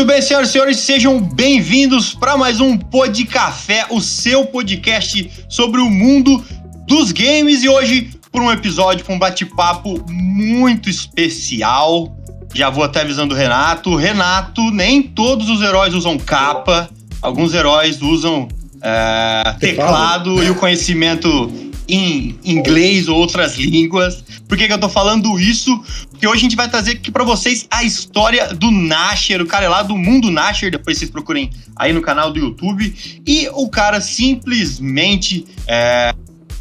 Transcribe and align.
Muito 0.00 0.12
bem, 0.12 0.22
senhoras 0.22 0.48
e 0.48 0.52
senhores, 0.52 0.76
sejam 0.78 1.20
bem-vindos 1.20 2.14
para 2.14 2.34
mais 2.34 2.58
um 2.58 2.74
Pod 2.74 3.22
Café, 3.26 3.84
o 3.90 4.00
seu 4.00 4.46
podcast 4.46 5.30
sobre 5.46 5.78
o 5.78 5.90
mundo 5.90 6.42
dos 6.86 7.12
games 7.12 7.62
e 7.62 7.68
hoje 7.68 8.10
por 8.32 8.40
um 8.40 8.50
episódio 8.50 9.04
com 9.04 9.16
um 9.16 9.18
bate-papo 9.18 10.02
muito 10.08 10.88
especial. 10.88 12.16
Já 12.54 12.70
vou 12.70 12.82
até 12.82 13.02
avisando 13.02 13.34
o 13.34 13.36
Renato. 13.36 13.94
Renato, 13.94 14.70
nem 14.70 15.02
todos 15.02 15.50
os 15.50 15.60
heróis 15.60 15.92
usam 15.92 16.16
capa, 16.16 16.88
alguns 17.20 17.52
heróis 17.52 18.00
usam 18.00 18.48
é, 18.80 19.54
teclado 19.60 20.42
e 20.42 20.48
o 20.48 20.54
conhecimento 20.54 21.69
em 21.92 22.38
inglês 22.44 23.08
ou 23.08 23.16
outras 23.16 23.56
línguas. 23.56 24.22
Por 24.48 24.56
que, 24.56 24.66
que 24.66 24.72
eu 24.72 24.78
tô 24.78 24.88
falando 24.88 25.38
isso? 25.38 25.82
Porque 26.10 26.26
hoje 26.26 26.38
a 26.38 26.42
gente 26.42 26.56
vai 26.56 26.68
trazer 26.68 26.92
aqui 26.92 27.10
para 27.10 27.24
vocês 27.24 27.66
a 27.70 27.82
história 27.82 28.54
do 28.54 28.70
Nasher, 28.70 29.40
o 29.42 29.46
cara 29.46 29.64
é 29.64 29.68
lá 29.68 29.82
do 29.82 29.96
mundo 29.96 30.30
Nasher, 30.30 30.70
depois 30.70 30.98
vocês 30.98 31.10
procurem 31.10 31.50
aí 31.76 31.92
no 31.92 32.00
canal 32.00 32.32
do 32.32 32.38
YouTube. 32.38 32.94
E 33.26 33.48
o 33.52 33.68
cara 33.68 34.00
simplesmente. 34.00 35.44
É, 35.66 36.14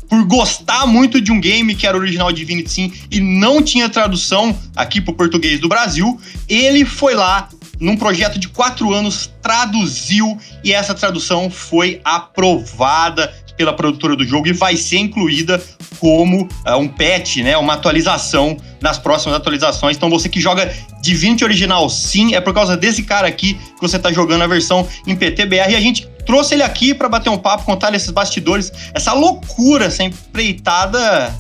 por 0.09 0.25
gostar 0.25 0.87
muito 0.87 1.21
de 1.21 1.31
um 1.31 1.39
game 1.39 1.75
que 1.75 1.85
era 1.85 1.95
original 1.95 2.31
de 2.31 2.39
Divinity 2.39 2.71
Sim 2.71 2.91
e 3.11 3.19
não 3.19 3.61
tinha 3.61 3.87
tradução 3.87 4.57
aqui 4.75 4.99
para 4.99 5.11
o 5.11 5.15
português 5.15 5.59
do 5.59 5.69
Brasil, 5.69 6.19
ele 6.47 6.83
foi 6.83 7.13
lá 7.13 7.47
num 7.79 7.95
projeto 7.95 8.37
de 8.37 8.49
quatro 8.49 8.91
anos, 8.91 9.31
traduziu 9.41 10.37
e 10.63 10.73
essa 10.73 10.93
tradução 10.93 11.49
foi 11.49 12.01
aprovada 12.03 13.31
pela 13.59 13.73
produtora 13.73 14.15
do 14.15 14.25
jogo 14.25 14.47
e 14.47 14.53
vai 14.53 14.77
ser 14.77 14.99
incluída 14.99 15.61
como 15.99 16.43
uh, 16.43 16.77
um 16.77 16.87
patch, 16.87 17.39
né, 17.39 17.57
uma 17.57 17.73
atualização 17.73 18.55
nas 18.79 18.97
próximas 18.97 19.35
atualizações. 19.35 19.97
Então 19.97 20.09
você 20.09 20.29
que 20.29 20.39
joga 20.39 20.73
Divinity 21.01 21.43
original, 21.43 21.89
sim, 21.89 22.33
é 22.33 22.39
por 22.39 22.53
causa 22.53 22.77
desse 22.77 23.03
cara 23.03 23.27
aqui 23.27 23.55
que 23.55 23.81
você 23.81 23.97
está 23.97 24.13
jogando 24.13 24.43
a 24.43 24.47
versão 24.47 24.87
em 25.05 25.13
PTBR 25.13 25.73
e 25.73 25.75
a 25.75 25.81
gente 25.81 26.07
trouxe 26.25 26.53
ele 26.53 26.63
aqui 26.63 26.93
para 26.93 27.09
bater 27.09 27.29
um 27.29 27.37
papo, 27.37 27.65
contar 27.65 27.93
esses 27.93 28.11
bastidores, 28.11 28.71
essa 28.93 29.11
loucura, 29.11 29.87
essa 29.87 30.03
empreitada 30.03 31.35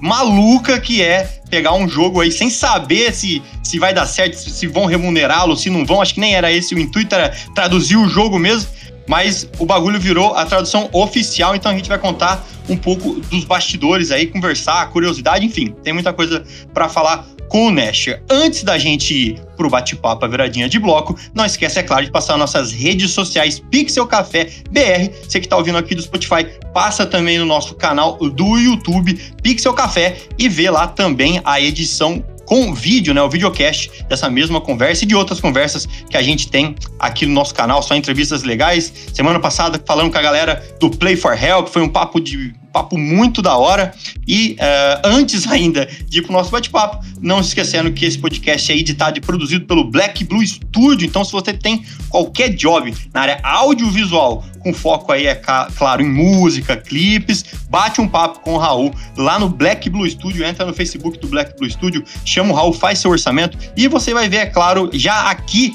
maluca 0.00 0.80
que 0.80 1.00
é 1.00 1.22
pegar 1.48 1.74
um 1.74 1.88
jogo 1.88 2.20
aí 2.20 2.32
sem 2.32 2.50
saber 2.50 3.14
se, 3.14 3.40
se 3.62 3.78
vai 3.78 3.94
dar 3.94 4.06
certo, 4.06 4.34
se, 4.34 4.50
se 4.50 4.66
vão 4.66 4.86
remunerá-lo, 4.86 5.56
se 5.56 5.70
não 5.70 5.86
vão. 5.86 6.02
Acho 6.02 6.14
que 6.14 6.20
nem 6.20 6.34
era 6.34 6.50
esse 6.50 6.74
o 6.74 6.78
intuito, 6.80 7.14
era 7.14 7.28
traduzir 7.54 7.96
o 7.96 8.08
jogo 8.08 8.40
mesmo 8.40 8.68
mas 9.10 9.44
o 9.58 9.66
bagulho 9.66 9.98
virou 9.98 10.36
a 10.36 10.46
tradução 10.46 10.88
oficial, 10.92 11.56
então 11.56 11.72
a 11.72 11.74
gente 11.74 11.88
vai 11.88 11.98
contar 11.98 12.46
um 12.68 12.76
pouco 12.76 13.14
dos 13.22 13.42
bastidores 13.42 14.12
aí, 14.12 14.28
conversar, 14.28 14.88
curiosidade, 14.90 15.44
enfim, 15.44 15.74
tem 15.82 15.92
muita 15.92 16.12
coisa 16.12 16.44
para 16.72 16.88
falar 16.88 17.26
com 17.48 17.66
o 17.66 17.70
Nasher. 17.72 18.22
Antes 18.30 18.62
da 18.62 18.78
gente 18.78 19.12
ir 19.12 19.40
pro 19.56 19.68
bate-papo, 19.68 20.24
a 20.24 20.28
viradinha 20.28 20.68
de 20.68 20.78
bloco, 20.78 21.18
não 21.34 21.44
esquece, 21.44 21.80
é 21.80 21.82
claro, 21.82 22.04
de 22.04 22.12
passar 22.12 22.36
nossas 22.36 22.70
redes 22.70 23.10
sociais 23.10 23.58
Pixel 23.58 24.06
Café 24.06 24.48
BR. 24.70 25.12
Você 25.28 25.40
que 25.40 25.48
tá 25.48 25.56
ouvindo 25.56 25.76
aqui 25.76 25.96
do 25.96 26.02
Spotify, 26.02 26.46
passa 26.72 27.04
também 27.04 27.36
no 27.36 27.44
nosso 27.44 27.74
canal 27.74 28.16
do 28.16 28.56
YouTube 28.56 29.14
Pixel 29.42 29.74
Café 29.74 30.18
e 30.38 30.48
vê 30.48 30.70
lá 30.70 30.86
também 30.86 31.40
a 31.44 31.60
edição 31.60 32.24
com 32.50 32.74
vídeo, 32.74 33.14
né, 33.14 33.22
o 33.22 33.30
videocast 33.30 34.02
dessa 34.08 34.28
mesma 34.28 34.60
conversa 34.60 35.04
e 35.04 35.06
de 35.06 35.14
outras 35.14 35.40
conversas 35.40 35.86
que 35.86 36.16
a 36.16 36.22
gente 36.22 36.50
tem 36.50 36.74
aqui 36.98 37.24
no 37.24 37.32
nosso 37.32 37.54
canal, 37.54 37.80
só 37.80 37.94
entrevistas 37.94 38.42
legais. 38.42 38.92
Semana 39.14 39.38
passada 39.38 39.80
falando 39.86 40.10
com 40.10 40.18
a 40.18 40.20
galera 40.20 40.60
do 40.80 40.90
Play 40.90 41.14
for 41.14 41.40
Help, 41.40 41.68
foi 41.68 41.80
um 41.80 41.88
papo 41.88 42.18
de 42.18 42.52
papo 42.72 42.96
muito 42.96 43.42
da 43.42 43.56
hora. 43.56 43.92
E 44.26 44.56
uh, 44.60 45.08
antes 45.08 45.46
ainda 45.46 45.88
de 46.08 46.18
ir 46.18 46.22
pro 46.22 46.32
nosso 46.32 46.50
bate-papo, 46.50 47.04
não 47.20 47.40
esquecendo 47.40 47.92
que 47.92 48.04
esse 48.04 48.18
podcast 48.18 48.70
é 48.72 48.76
editado 48.76 49.18
e 49.18 49.20
produzido 49.20 49.64
pelo 49.66 49.84
Black 49.84 50.24
Blue 50.24 50.44
Studio. 50.46 51.06
Então, 51.06 51.24
se 51.24 51.32
você 51.32 51.52
tem 51.52 51.84
qualquer 52.08 52.50
job 52.50 52.94
na 53.12 53.22
área 53.22 53.40
audiovisual, 53.42 54.44
com 54.60 54.72
foco 54.72 55.12
aí, 55.12 55.26
é 55.26 55.34
claro, 55.34 56.02
em 56.02 56.08
música, 56.08 56.76
clipes, 56.76 57.44
bate 57.68 58.00
um 58.00 58.08
papo 58.08 58.40
com 58.40 58.54
o 58.54 58.58
Raul 58.58 58.94
lá 59.16 59.38
no 59.38 59.48
Black 59.48 59.88
Blue 59.88 60.08
Studio, 60.08 60.44
entra 60.44 60.66
no 60.66 60.74
Facebook 60.74 61.18
do 61.18 61.28
Black 61.28 61.56
Blue 61.58 61.70
Studio, 61.70 62.04
chama 62.24 62.52
o 62.52 62.54
Raul, 62.54 62.72
faz 62.72 62.98
seu 62.98 63.10
orçamento 63.10 63.58
e 63.76 63.88
você 63.88 64.12
vai 64.12 64.28
ver, 64.28 64.36
é 64.38 64.46
claro, 64.46 64.90
já 64.92 65.30
aqui 65.30 65.74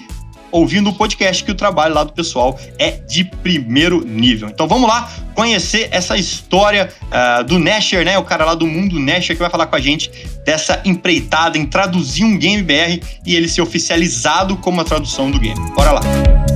ouvindo 0.55 0.89
o 0.89 0.93
podcast 0.93 1.43
que 1.43 1.51
o 1.51 1.55
trabalho 1.55 1.93
lá 1.93 2.05
do 2.05 2.13
pessoal 2.13 2.57
é 2.79 2.91
de 2.91 3.25
primeiro 3.25 4.05
nível. 4.05 4.47
Então 4.47 4.67
vamos 4.67 4.87
lá 4.87 5.11
conhecer 5.33 5.89
essa 5.91 6.17
história 6.17 6.89
uh, 7.03 7.43
do 7.43 7.59
Nasher, 7.59 8.05
né? 8.05 8.17
O 8.17 8.23
cara 8.23 8.45
lá 8.45 8.55
do 8.55 8.65
mundo 8.65 8.97
Nasher 8.97 9.35
que 9.35 9.41
vai 9.41 9.49
falar 9.49 9.67
com 9.67 9.75
a 9.75 9.81
gente 9.81 10.09
dessa 10.45 10.81
empreitada 10.85 11.57
em 11.57 11.65
traduzir 11.65 12.23
um 12.23 12.37
game 12.37 12.63
BR 12.63 13.05
e 13.25 13.35
ele 13.35 13.49
ser 13.49 13.61
oficializado 13.61 14.55
como 14.57 14.79
a 14.79 14.85
tradução 14.85 15.29
do 15.29 15.37
game. 15.37 15.59
Bora 15.75 15.91
lá. 15.91 16.54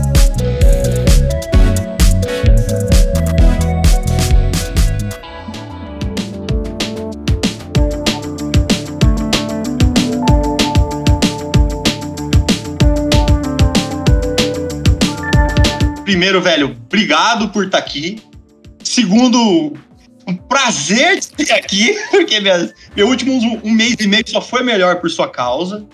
Primeiro, 16.20 16.42
velho, 16.42 16.76
obrigado 16.86 17.48
por 17.48 17.64
estar 17.64 17.78
tá 17.78 17.84
aqui. 17.86 18.22
Segundo, 18.84 19.74
um 20.28 20.36
prazer 20.36 21.18
de 21.18 21.30
ter 21.30 21.54
aqui, 21.54 21.98
porque 22.12 22.42
meu 22.94 23.08
último 23.08 23.32
um, 23.32 23.62
um, 23.64 23.72
mês 23.72 23.96
e 24.02 24.06
meio 24.06 24.26
só 24.28 24.42
foi 24.42 24.62
melhor 24.62 24.98
por 24.98 25.10
sua 25.10 25.30
causa. 25.30 25.88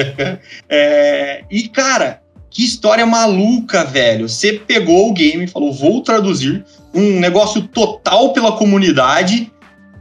é, 0.68 1.44
e, 1.50 1.66
cara, 1.68 2.20
que 2.50 2.62
história 2.62 3.06
maluca, 3.06 3.84
velho. 3.84 4.28
Você 4.28 4.52
pegou 4.52 5.08
o 5.08 5.14
game, 5.14 5.46
falou, 5.46 5.72
vou 5.72 6.02
traduzir, 6.02 6.62
um 6.92 7.18
negócio 7.18 7.62
total 7.62 8.34
pela 8.34 8.52
comunidade, 8.58 9.50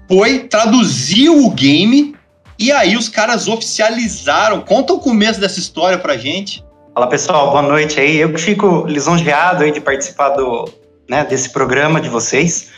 foi, 0.10 0.40
traduziu 0.40 1.46
o 1.46 1.50
game, 1.52 2.14
e 2.60 2.70
aí 2.70 2.98
os 2.98 3.08
caras 3.08 3.48
oficializaram. 3.48 4.60
Conta 4.60 4.92
o 4.92 5.00
começo 5.00 5.40
dessa 5.40 5.58
história 5.58 5.98
pra 5.98 6.18
gente. 6.18 6.62
Fala 6.94 7.08
pessoal, 7.08 7.50
boa 7.50 7.64
noite 7.64 8.00
aí. 8.00 8.18
Eu 8.18 8.32
que 8.32 8.40
fico 8.40 8.86
lisonjeado 8.86 9.64
aí 9.64 9.72
de 9.72 9.82
participar 9.82 10.30
do, 10.30 10.72
né, 11.10 11.26
desse 11.26 11.50
programa 11.50 12.00
de 12.00 12.08
vocês. 12.08 12.70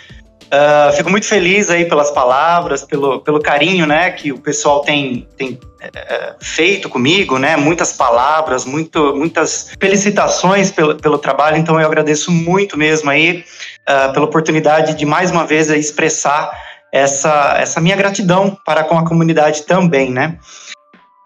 Uh, 0.46 0.96
fico 0.96 1.10
muito 1.10 1.26
feliz 1.26 1.70
aí 1.70 1.84
pelas 1.84 2.12
palavras, 2.12 2.86
pelo, 2.86 3.20
pelo 3.20 3.42
carinho, 3.42 3.86
né, 3.86 4.12
que 4.12 4.32
o 4.32 4.40
pessoal 4.40 4.80
tem, 4.82 5.28
tem 5.36 5.60
é, 5.82 6.34
feito 6.40 6.88
comigo, 6.88 7.38
né, 7.38 7.58
muitas 7.58 7.92
palavras, 7.92 8.64
muito, 8.64 9.14
muitas 9.18 9.72
felicitações 9.78 10.72
pelo, 10.72 10.96
pelo 10.96 11.18
trabalho, 11.18 11.58
então 11.58 11.78
eu 11.78 11.86
agradeço 11.86 12.32
muito 12.32 12.78
mesmo 12.78 13.10
aí 13.10 13.44
uh, 13.82 14.14
pela 14.14 14.26
oportunidade 14.26 14.94
de 14.94 15.06
mais 15.06 15.30
uma 15.30 15.46
vez 15.46 15.70
expressar 15.70 16.52
essa, 16.94 17.58
essa 17.60 17.82
minha 17.82 17.98
gratidão 17.98 18.58
para 18.66 18.84
com 18.86 18.98
a 18.98 19.06
comunidade 19.06 19.64
também, 19.64 20.10
né. 20.10 20.38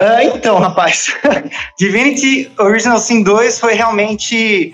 Uh, 0.02 0.36
então, 0.36 0.58
rapaz, 0.60 1.14
Divinity 1.78 2.50
Original 2.58 3.00
Sin 3.00 3.22
2 3.22 3.60
foi 3.60 3.74
realmente 3.74 4.74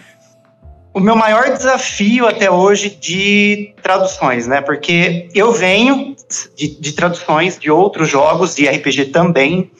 o 0.94 1.00
meu 1.00 1.16
maior 1.16 1.52
desafio 1.52 2.26
até 2.28 2.50
hoje 2.50 2.90
de 2.90 3.74
traduções, 3.82 4.48
né? 4.48 4.62
Porque 4.62 5.28
eu 5.34 5.52
venho 5.52 6.16
de, 6.56 6.80
de 6.80 6.94
traduções 6.94 7.60
de 7.60 7.70
outros 7.70 8.08
jogos, 8.08 8.56
de 8.56 8.66
RPG 8.66 9.06
também. 9.06 9.72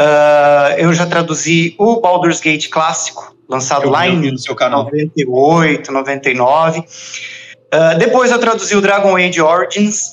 Uh, 0.00 0.78
eu 0.78 0.94
já 0.94 1.04
traduzi 1.04 1.74
o 1.78 2.00
Baldur's 2.00 2.40
Gate 2.40 2.70
clássico, 2.70 3.36
lançado 3.48 3.84
eu 3.84 3.90
lá 3.90 4.08
em 4.08 4.30
no 4.30 4.38
seu 4.38 4.54
canal. 4.54 4.84
98, 4.84 5.92
99. 5.92 6.78
Uh, 6.78 7.98
depois 7.98 8.30
eu 8.30 8.38
traduzi 8.38 8.74
o 8.74 8.80
Dragon 8.80 9.14
Age 9.16 9.42
Origins, 9.42 10.12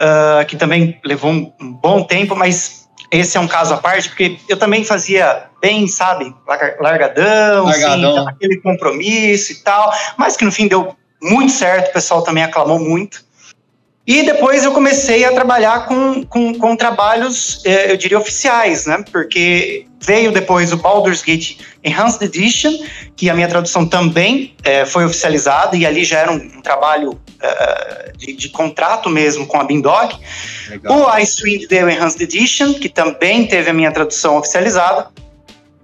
uh, 0.00 0.46
que 0.46 0.56
também 0.56 0.98
levou 1.04 1.32
um, 1.32 1.52
um 1.60 1.72
bom 1.72 2.02
tempo, 2.04 2.34
mas 2.34 2.81
esse 3.12 3.36
é 3.36 3.40
um 3.40 3.46
caso 3.46 3.74
à 3.74 3.76
parte, 3.76 4.08
porque 4.08 4.38
eu 4.48 4.56
também 4.56 4.82
fazia 4.84 5.44
bem, 5.60 5.86
sabe, 5.86 6.34
largadão, 6.46 7.66
largadão. 7.66 8.18
Assim, 8.18 8.28
aquele 8.28 8.56
compromisso 8.56 9.52
e 9.52 9.56
tal, 9.56 9.92
mas 10.16 10.34
que 10.34 10.46
no 10.46 10.50
fim 10.50 10.66
deu 10.66 10.96
muito 11.20 11.52
certo, 11.52 11.90
o 11.90 11.92
pessoal 11.92 12.22
também 12.22 12.42
aclamou 12.42 12.78
muito. 12.78 13.22
E 14.04 14.24
depois 14.24 14.64
eu 14.64 14.72
comecei 14.72 15.24
a 15.24 15.32
trabalhar 15.32 15.86
com, 15.86 16.24
com, 16.24 16.52
com 16.54 16.74
trabalhos, 16.74 17.62
eu 17.64 17.96
diria, 17.96 18.18
oficiais, 18.18 18.84
né? 18.84 19.04
Porque 19.12 19.86
veio 20.00 20.32
depois 20.32 20.72
o 20.72 20.76
Baldur's 20.76 21.22
Gate 21.22 21.58
Enhanced 21.84 22.20
Edition, 22.22 22.72
que 23.16 23.30
a 23.30 23.34
minha 23.34 23.46
tradução 23.46 23.86
também 23.86 24.56
é, 24.64 24.84
foi 24.84 25.04
oficializada, 25.04 25.76
e 25.76 25.86
ali 25.86 26.04
já 26.04 26.18
era 26.18 26.32
um, 26.32 26.36
um 26.36 26.60
trabalho 26.60 27.10
uh, 27.12 28.16
de, 28.18 28.32
de, 28.32 28.48
contrato 28.48 29.08
mesmo 29.08 29.46
com 29.46 29.60
a 29.60 29.64
Bindog. 29.64 30.16
O 30.88 31.06
Icewind 31.06 31.68
Dale 31.68 31.92
Enhanced 31.94 32.20
Edition, 32.20 32.74
que 32.74 32.88
também 32.88 33.46
teve 33.46 33.70
a 33.70 33.72
minha 33.72 33.92
tradução 33.92 34.36
oficializada. 34.36 35.06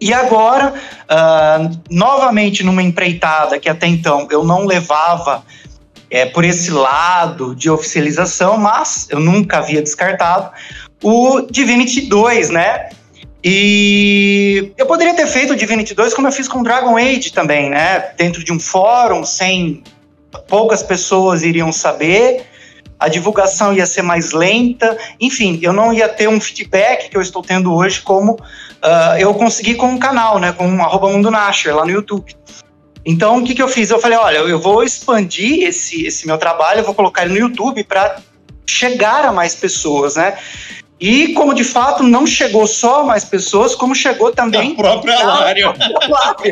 E 0.01 0.13
agora, 0.13 0.75
uh, 0.75 1.81
novamente 1.89 2.65
numa 2.65 2.83
empreitada 2.83 3.59
que 3.59 3.69
até 3.69 3.87
então 3.87 4.27
eu 4.31 4.45
não 4.45 4.65
levava 4.65 5.45
é, 6.11 6.27
por 6.27 6.45
esse 6.45 6.71
lado 6.71 7.55
de 7.55 7.71
oficialização, 7.71 8.57
mas 8.57 9.07
eu 9.11 9.21
nunca 9.21 9.59
havia 9.59 9.83
descartado 9.83 10.51
o 11.03 11.43
Divinity 11.43 12.03
2, 12.03 12.51
né? 12.51 12.89
E 13.43 14.73
eu 14.77 14.87
poderia 14.87 15.15
ter 15.15 15.27
feito 15.27 15.53
o 15.53 15.57
Divinity 15.57 15.95
2 15.95 16.13
como 16.13 16.27
eu 16.27 16.33
fiz 16.33 16.49
com 16.49 16.63
Dragon 16.63 16.97
Age 16.97 17.33
também, 17.33 17.71
né? 17.71 18.11
Dentro 18.17 18.43
de 18.43 18.53
um 18.53 18.59
fórum, 18.59 19.25
sem 19.25 19.83
poucas 20.49 20.83
pessoas 20.83 21.43
iriam 21.43 21.73
saber, 21.73 22.45
a 22.99 23.09
divulgação 23.09 23.73
ia 23.73 23.87
ser 23.87 24.03
mais 24.03 24.33
lenta, 24.33 24.99
enfim, 25.21 25.59
eu 25.63 25.73
não 25.73 25.93
ia 25.93 26.09
ter 26.09 26.29
um 26.29 26.41
feedback 26.41 27.09
que 27.09 27.17
eu 27.17 27.23
estou 27.23 27.43
tendo 27.43 27.73
hoje 27.73 28.01
como 28.01 28.33
uh, 28.33 29.19
eu 29.19 29.33
consegui 29.35 29.77
com 29.77 29.87
um 29.87 29.99
canal, 29.99 30.39
né? 30.39 30.53
Com 30.53 30.83
arroba 30.83 31.09
Mundo 31.09 31.31
Nasher 31.31 31.77
lá 31.77 31.85
no 31.85 31.93
YouTube. 31.93 32.35
Então, 33.11 33.39
o 33.39 33.43
que, 33.43 33.55
que 33.55 33.63
eu 33.63 33.69
fiz? 33.69 33.89
Eu 33.89 33.99
falei, 33.99 34.19
olha, 34.19 34.37
eu 34.37 34.61
vou 34.61 34.85
expandir 34.85 35.67
esse, 35.67 36.05
esse 36.05 36.27
meu 36.27 36.37
trabalho, 36.37 36.81
eu 36.81 36.85
vou 36.85 36.95
colocar 36.95 37.25
ele 37.25 37.33
no 37.33 37.41
YouTube 37.41 37.83
para 37.85 38.19
chegar 38.67 39.25
a 39.25 39.33
mais 39.33 39.55
pessoas, 39.55 40.17
né? 40.17 40.37
E 41.01 41.33
como 41.33 41.55
de 41.55 41.65
fato 41.65 42.03
não 42.03 42.27
chegou 42.27 42.67
só 42.67 43.01
a 43.01 43.05
mais 43.05 43.25
pessoas, 43.25 43.75
como 43.75 43.95
chegou 43.95 44.31
também. 44.31 44.73
A 44.73 44.77
própria 44.77 45.25
Lária. 45.25 45.73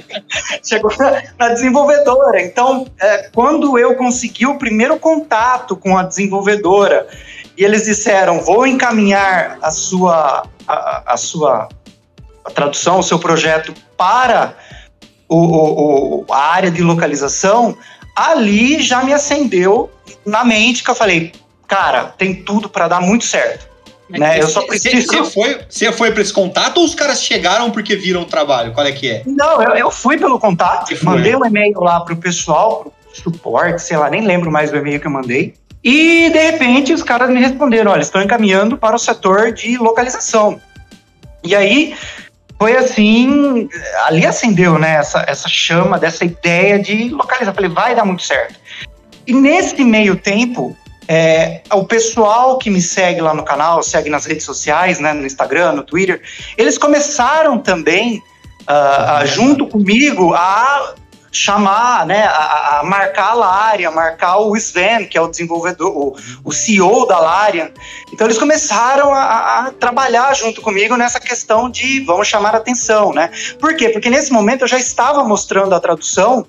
chegou 0.64 0.90
na, 0.96 1.22
na, 1.38 1.48
desenvolvedora. 1.50 2.40
Então, 2.40 2.86
é, 2.98 3.28
quando 3.34 3.78
eu 3.78 3.94
consegui 3.94 4.46
o 4.46 4.56
primeiro 4.56 4.98
contato 4.98 5.76
com 5.76 5.98
a 5.98 6.04
desenvolvedora 6.04 7.06
e 7.54 7.64
eles 7.64 7.84
disseram: 7.84 8.40
vou 8.40 8.66
encaminhar 8.66 9.58
a 9.60 9.70
sua, 9.70 10.46
a, 10.66 11.02
a 11.12 11.16
sua 11.18 11.68
a 12.42 12.50
tradução, 12.50 13.00
o 13.00 13.02
seu 13.02 13.18
projeto 13.18 13.74
para 13.94 14.56
o, 15.28 15.36
o, 15.36 16.20
o, 16.20 16.32
a 16.32 16.52
área 16.52 16.70
de 16.70 16.82
localização, 16.82 17.76
ali 18.14 18.80
já 18.80 19.02
me 19.02 19.12
acendeu 19.12 19.90
na 20.24 20.44
mente 20.44 20.82
que 20.82 20.90
eu 20.90 20.94
falei, 20.94 21.32
cara, 21.66 22.04
tem 22.16 22.34
tudo 22.34 22.68
para 22.68 22.88
dar 22.88 23.00
muito 23.00 23.24
certo. 23.24 23.68
né? 24.08 24.40
eu 24.40 24.48
só 24.48 24.62
preciso. 24.62 25.06
Você 25.06 25.24
foi, 25.24 25.60
você 25.68 25.92
foi 25.92 26.10
para 26.12 26.22
esse 26.22 26.32
contato 26.32 26.78
ou 26.78 26.84
os 26.84 26.94
caras 26.94 27.22
chegaram 27.22 27.70
porque 27.70 27.96
viram 27.96 28.22
o 28.22 28.26
trabalho? 28.26 28.72
Qual 28.72 28.86
é 28.86 28.92
que 28.92 29.10
é? 29.10 29.22
Não, 29.26 29.62
eu, 29.62 29.74
eu 29.74 29.90
fui 29.90 30.16
pelo 30.16 30.38
contato, 30.38 30.92
mandei 31.02 31.34
um 31.34 31.44
e-mail 31.44 31.80
lá 31.80 32.00
pro 32.00 32.16
pessoal, 32.16 32.92
pro 33.02 33.32
suporte, 33.32 33.82
sei 33.82 33.96
lá, 33.96 34.08
nem 34.08 34.24
lembro 34.24 34.50
mais 34.50 34.70
do 34.70 34.76
e-mail 34.76 35.00
que 35.00 35.06
eu 35.06 35.10
mandei. 35.10 35.54
E 35.82 36.30
de 36.30 36.38
repente 36.38 36.92
os 36.92 37.02
caras 37.02 37.30
me 37.30 37.40
responderam: 37.40 37.92
olha, 37.92 38.02
estão 38.02 38.22
encaminhando 38.22 38.76
para 38.76 38.96
o 38.96 38.98
setor 38.98 39.52
de 39.52 39.76
localização. 39.76 40.60
E 41.44 41.54
aí 41.54 41.94
foi 42.58 42.76
assim, 42.76 43.68
ali 44.06 44.24
acendeu, 44.24 44.78
né, 44.78 44.96
essa, 44.96 45.24
essa 45.28 45.48
chama 45.48 45.98
dessa 45.98 46.24
ideia 46.24 46.78
de 46.78 47.08
localizar. 47.10 47.52
Falei, 47.52 47.70
vai 47.70 47.94
dar 47.94 48.04
muito 48.04 48.22
certo. 48.22 48.58
E 49.26 49.34
nesse 49.34 49.84
meio 49.84 50.16
tempo, 50.16 50.76
é, 51.08 51.60
o 51.72 51.84
pessoal 51.84 52.58
que 52.58 52.70
me 52.70 52.80
segue 52.80 53.20
lá 53.20 53.34
no 53.34 53.44
canal, 53.44 53.82
segue 53.82 54.08
nas 54.08 54.24
redes 54.24 54.44
sociais, 54.44 54.98
né, 54.98 55.12
no 55.12 55.26
Instagram, 55.26 55.72
no 55.72 55.82
Twitter, 55.82 56.22
eles 56.56 56.78
começaram 56.78 57.58
também, 57.58 58.22
uh, 58.62 59.26
junto 59.26 59.66
comigo, 59.66 60.32
a 60.34 60.94
chamar, 61.36 62.06
né, 62.06 62.24
a, 62.24 62.80
a, 62.80 62.82
marcar 62.82 63.30
a 63.30 63.34
Larian, 63.34 63.90
marcar 63.90 64.38
o 64.38 64.56
Sven, 64.56 65.06
que 65.06 65.18
é 65.18 65.20
o 65.20 65.28
desenvolvedor, 65.28 65.88
o, 65.96 66.16
o 66.44 66.52
CEO 66.52 67.06
da 67.06 67.18
Larian. 67.18 67.70
Então 68.12 68.26
eles 68.26 68.38
começaram 68.38 69.12
a, 69.12 69.66
a, 69.66 69.70
trabalhar 69.72 70.34
junto 70.34 70.62
comigo 70.62 70.96
nessa 70.96 71.20
questão 71.20 71.70
de 71.70 72.00
vamos 72.00 72.26
chamar 72.26 72.54
a 72.54 72.58
atenção, 72.58 73.12
né? 73.12 73.30
Por 73.60 73.76
quê? 73.76 73.90
Porque 73.90 74.08
nesse 74.08 74.32
momento 74.32 74.62
eu 74.62 74.68
já 74.68 74.78
estava 74.78 75.22
mostrando 75.24 75.74
a 75.74 75.80
tradução 75.80 76.46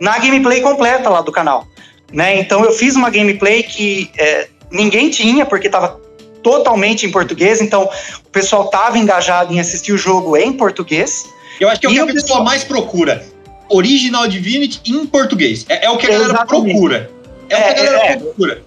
na 0.00 0.18
gameplay 0.18 0.60
completa 0.60 1.08
lá 1.08 1.20
do 1.20 1.30
canal, 1.30 1.66
né? 2.12 2.38
Então 2.38 2.64
eu 2.64 2.72
fiz 2.72 2.96
uma 2.96 3.10
gameplay 3.10 3.62
que 3.62 4.10
é, 4.18 4.48
ninguém 4.70 5.10
tinha, 5.10 5.44
porque 5.44 5.66
estava 5.66 6.00
totalmente 6.42 7.06
em 7.06 7.10
português, 7.10 7.60
então 7.60 7.88
o 8.24 8.30
pessoal 8.30 8.64
estava 8.64 8.98
engajado 8.98 9.52
em 9.52 9.60
assistir 9.60 9.92
o 9.92 9.98
jogo 9.98 10.36
em 10.36 10.52
português. 10.52 11.24
Eu 11.60 11.68
acho 11.68 11.80
que 11.80 11.86
é 11.86 11.90
o 11.90 11.92
que 11.92 12.00
a 12.00 12.06
pessoa 12.06 12.22
pessoal... 12.22 12.44
mais 12.44 12.64
procura 12.64 13.31
Original 13.74 14.26
Divinity 14.28 14.80
em 14.86 15.06
português. 15.06 15.64
É, 15.68 15.86
é 15.86 15.90
o 15.90 15.96
que 15.96 16.06
a 16.06 16.10
galera 16.10 16.32
Exatamente. 16.34 16.72
procura. 16.72 17.10
É, 17.48 17.54
é, 17.54 17.58
o 17.58 17.74
que 17.74 17.80
a 17.80 17.84
galera 17.84 18.04
é, 18.04 18.12
é. 18.12 18.16
procura. 18.16 18.62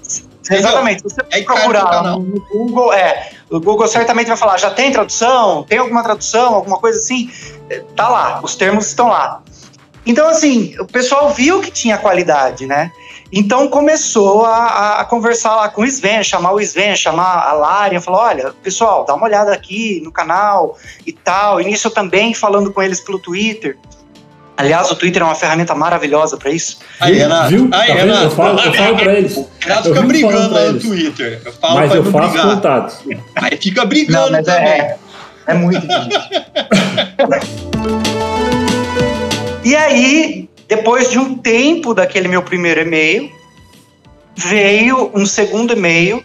Exatamente. 0.49 1.01
Se 1.01 1.15
você 1.15 1.21
é 1.31 1.41
procurar 1.41 2.03
no 2.03 2.19
Google, 2.51 2.93
é, 2.93 3.31
o 3.49 3.59
Google 3.59 3.87
certamente 3.87 4.27
vai 4.27 4.37
falar, 4.37 4.57
já 4.57 4.69
tem 4.69 4.91
tradução? 4.91 5.63
Tem 5.63 5.79
alguma 5.79 6.03
tradução? 6.03 6.53
Alguma 6.53 6.77
coisa 6.77 6.99
assim? 6.99 7.29
É, 7.69 7.83
tá 7.95 8.07
lá, 8.09 8.41
os 8.43 8.55
termos 8.55 8.87
estão 8.87 9.07
lá. 9.07 9.41
Então, 10.05 10.29
assim, 10.29 10.75
o 10.79 10.85
pessoal 10.85 11.33
viu 11.33 11.61
que 11.61 11.71
tinha 11.71 11.97
qualidade, 11.97 12.67
né? 12.67 12.91
Então 13.31 13.67
começou 13.67 14.45
a, 14.45 15.01
a, 15.01 15.05
conversar 15.05 15.55
lá 15.55 15.67
com 15.67 15.81
o 15.81 15.85
Sven, 15.85 16.23
chamar 16.23 16.53
o 16.53 16.61
Sven, 16.61 16.95
chamar 16.95 17.47
a 17.47 17.53
Larian, 17.53 17.99
falou: 17.99 18.21
olha, 18.21 18.53
pessoal, 18.61 19.03
dá 19.03 19.15
uma 19.15 19.25
olhada 19.25 19.51
aqui 19.51 19.99
no 20.03 20.11
canal 20.11 20.77
e 21.05 21.11
tal. 21.11 21.59
E 21.59 21.65
nisso 21.65 21.87
eu 21.87 21.91
também 21.91 22.35
falando 22.35 22.71
com 22.71 22.83
eles 22.83 22.99
pelo 22.99 23.17
Twitter. 23.17 23.77
Aliás, 24.57 24.89
o 24.89 24.95
Twitter 24.95 25.21
é 25.21 25.25
uma 25.25 25.35
ferramenta 25.35 25.75
maravilhosa 25.75 26.37
para 26.37 26.49
isso. 26.49 26.79
Aí, 26.99 27.17
Renato. 27.17 27.49
Viu? 27.49 27.69
Aí, 27.73 27.87
tá 27.87 27.93
Renato. 27.93 28.23
Eu 28.23 28.31
falo, 28.31 28.59
eu 28.59 28.73
falo 28.73 28.95
pra 28.97 29.13
eles. 29.13 29.35
O 29.35 29.49
Renato 29.59 29.89
fica 29.89 30.01
brigando 30.01 30.53
lá 30.53 30.71
no 30.71 30.79
Twitter. 30.79 31.41
Eu 31.43 31.51
falo 31.53 31.75
mas 31.75 31.93
eu 31.93 32.05
faço 32.05 32.29
brigar. 32.29 32.55
contatos. 32.55 32.99
Aí 33.35 33.57
fica 33.57 33.85
brigando 33.85 34.31
não, 34.31 34.43
também. 34.43 34.67
É, 34.67 34.97
é 35.47 35.53
muito 35.53 35.85
E 39.63 39.75
aí, 39.75 40.49
depois 40.69 41.09
de 41.09 41.19
um 41.19 41.37
tempo 41.37 41.93
daquele 41.93 42.29
meu 42.29 42.41
primeiro 42.41 42.79
e-mail, 42.81 43.29
veio 44.35 45.11
um 45.13 45.25
segundo 45.25 45.73
e-mail 45.73 46.23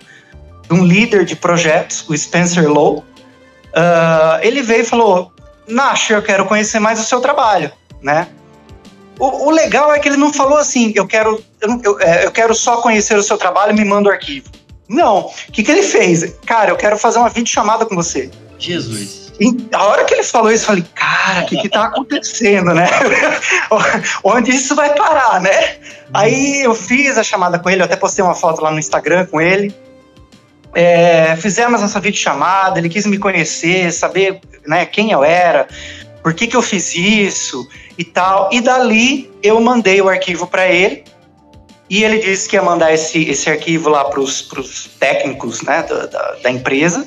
de 0.68 0.75
um 0.75 0.84
líder 0.84 1.25
de 1.25 1.34
projetos, 1.34 2.04
o 2.08 2.16
Spencer 2.16 2.70
Lowe. 2.70 2.99
Uh, 2.99 4.38
ele 4.42 4.62
veio 4.62 4.82
e 4.82 4.84
falou: 4.84 5.32
Nash, 5.66 6.10
eu 6.10 6.22
quero 6.22 6.44
conhecer 6.44 6.78
mais 6.78 7.00
o 7.00 7.04
seu 7.04 7.20
trabalho 7.20 7.72
né? 8.02 8.28
O, 9.19 9.49
o, 9.49 9.50
legal 9.50 9.92
é 9.92 9.99
que 9.99 10.09
ele 10.09 10.16
não 10.16 10.33
falou 10.33 10.57
assim, 10.57 10.92
eu 10.97 11.07
quero, 11.07 11.45
eu, 11.61 11.80
eu, 11.85 12.00
é, 12.00 12.25
eu 12.25 12.30
quero 12.30 12.54
só 12.54 12.80
conhecer 12.80 13.16
o 13.19 13.23
seu 13.23 13.37
trabalho, 13.37 13.75
me 13.75 13.85
manda 13.85 14.09
o 14.09 14.12
arquivo. 14.12 14.49
Não. 14.88 15.26
O 15.26 15.52
que, 15.52 15.62
que 15.62 15.71
ele 15.71 15.83
fez? 15.83 16.35
Cara, 16.47 16.71
eu 16.71 16.76
quero 16.76 16.99
fazer 16.99 17.19
uma 17.19 17.28
videochamada 17.28 17.85
com 17.87 17.95
você. 17.95 18.30
Jesus. 18.59 19.30
E 19.40 19.57
a 19.73 19.85
hora 19.85 20.04
que 20.04 20.12
ele 20.12 20.23
falou 20.23 20.50
isso, 20.50 20.64
eu 20.64 20.66
falei, 20.66 20.85
cara, 20.95 21.45
o 21.45 21.47
que, 21.47 21.57
que 21.62 21.69
tá 21.69 21.85
acontecendo, 21.85 22.75
né? 22.75 22.87
Onde 24.23 24.50
isso 24.50 24.75
vai 24.75 24.95
parar, 24.95 25.40
né? 25.40 25.76
Aí 26.12 26.62
eu 26.62 26.75
fiz 26.75 27.16
a 27.16 27.23
chamada 27.23 27.59
com 27.59 27.71
ele, 27.71 27.80
eu 27.80 27.87
até 27.87 27.97
postei 27.97 28.23
uma 28.23 28.35
foto 28.35 28.61
lá 28.61 28.71
no 28.71 28.78
Instagram 28.78 29.25
com 29.26 29.40
ele. 29.40 29.75
É, 30.75 31.37
fizemos 31.37 31.83
essa 31.83 31.99
videochamada, 31.99 32.78
ele 32.78 32.88
quis 32.88 33.07
me 33.07 33.16
conhecer, 33.16 33.90
saber 33.92 34.40
né, 34.66 34.85
quem 34.85 35.11
eu 35.11 35.25
era, 35.25 35.66
por 36.22 36.34
que, 36.34 36.46
que 36.46 36.56
eu 36.56 36.62
fiz 36.62 36.94
isso 36.94 37.66
e 37.96 38.04
tal. 38.04 38.48
E 38.52 38.60
dali 38.60 39.30
eu 39.42 39.60
mandei 39.60 40.00
o 40.00 40.08
arquivo 40.08 40.46
para 40.46 40.66
ele 40.68 41.04
e 41.88 42.04
ele 42.04 42.18
disse 42.18 42.48
que 42.48 42.56
ia 42.56 42.62
mandar 42.62 42.92
esse, 42.92 43.28
esse 43.28 43.50
arquivo 43.50 43.88
lá 43.88 44.04
para 44.04 44.20
os 44.20 44.90
técnicos 44.98 45.62
né, 45.62 45.82
da, 45.82 46.06
da, 46.06 46.36
da 46.42 46.50
empresa 46.50 47.04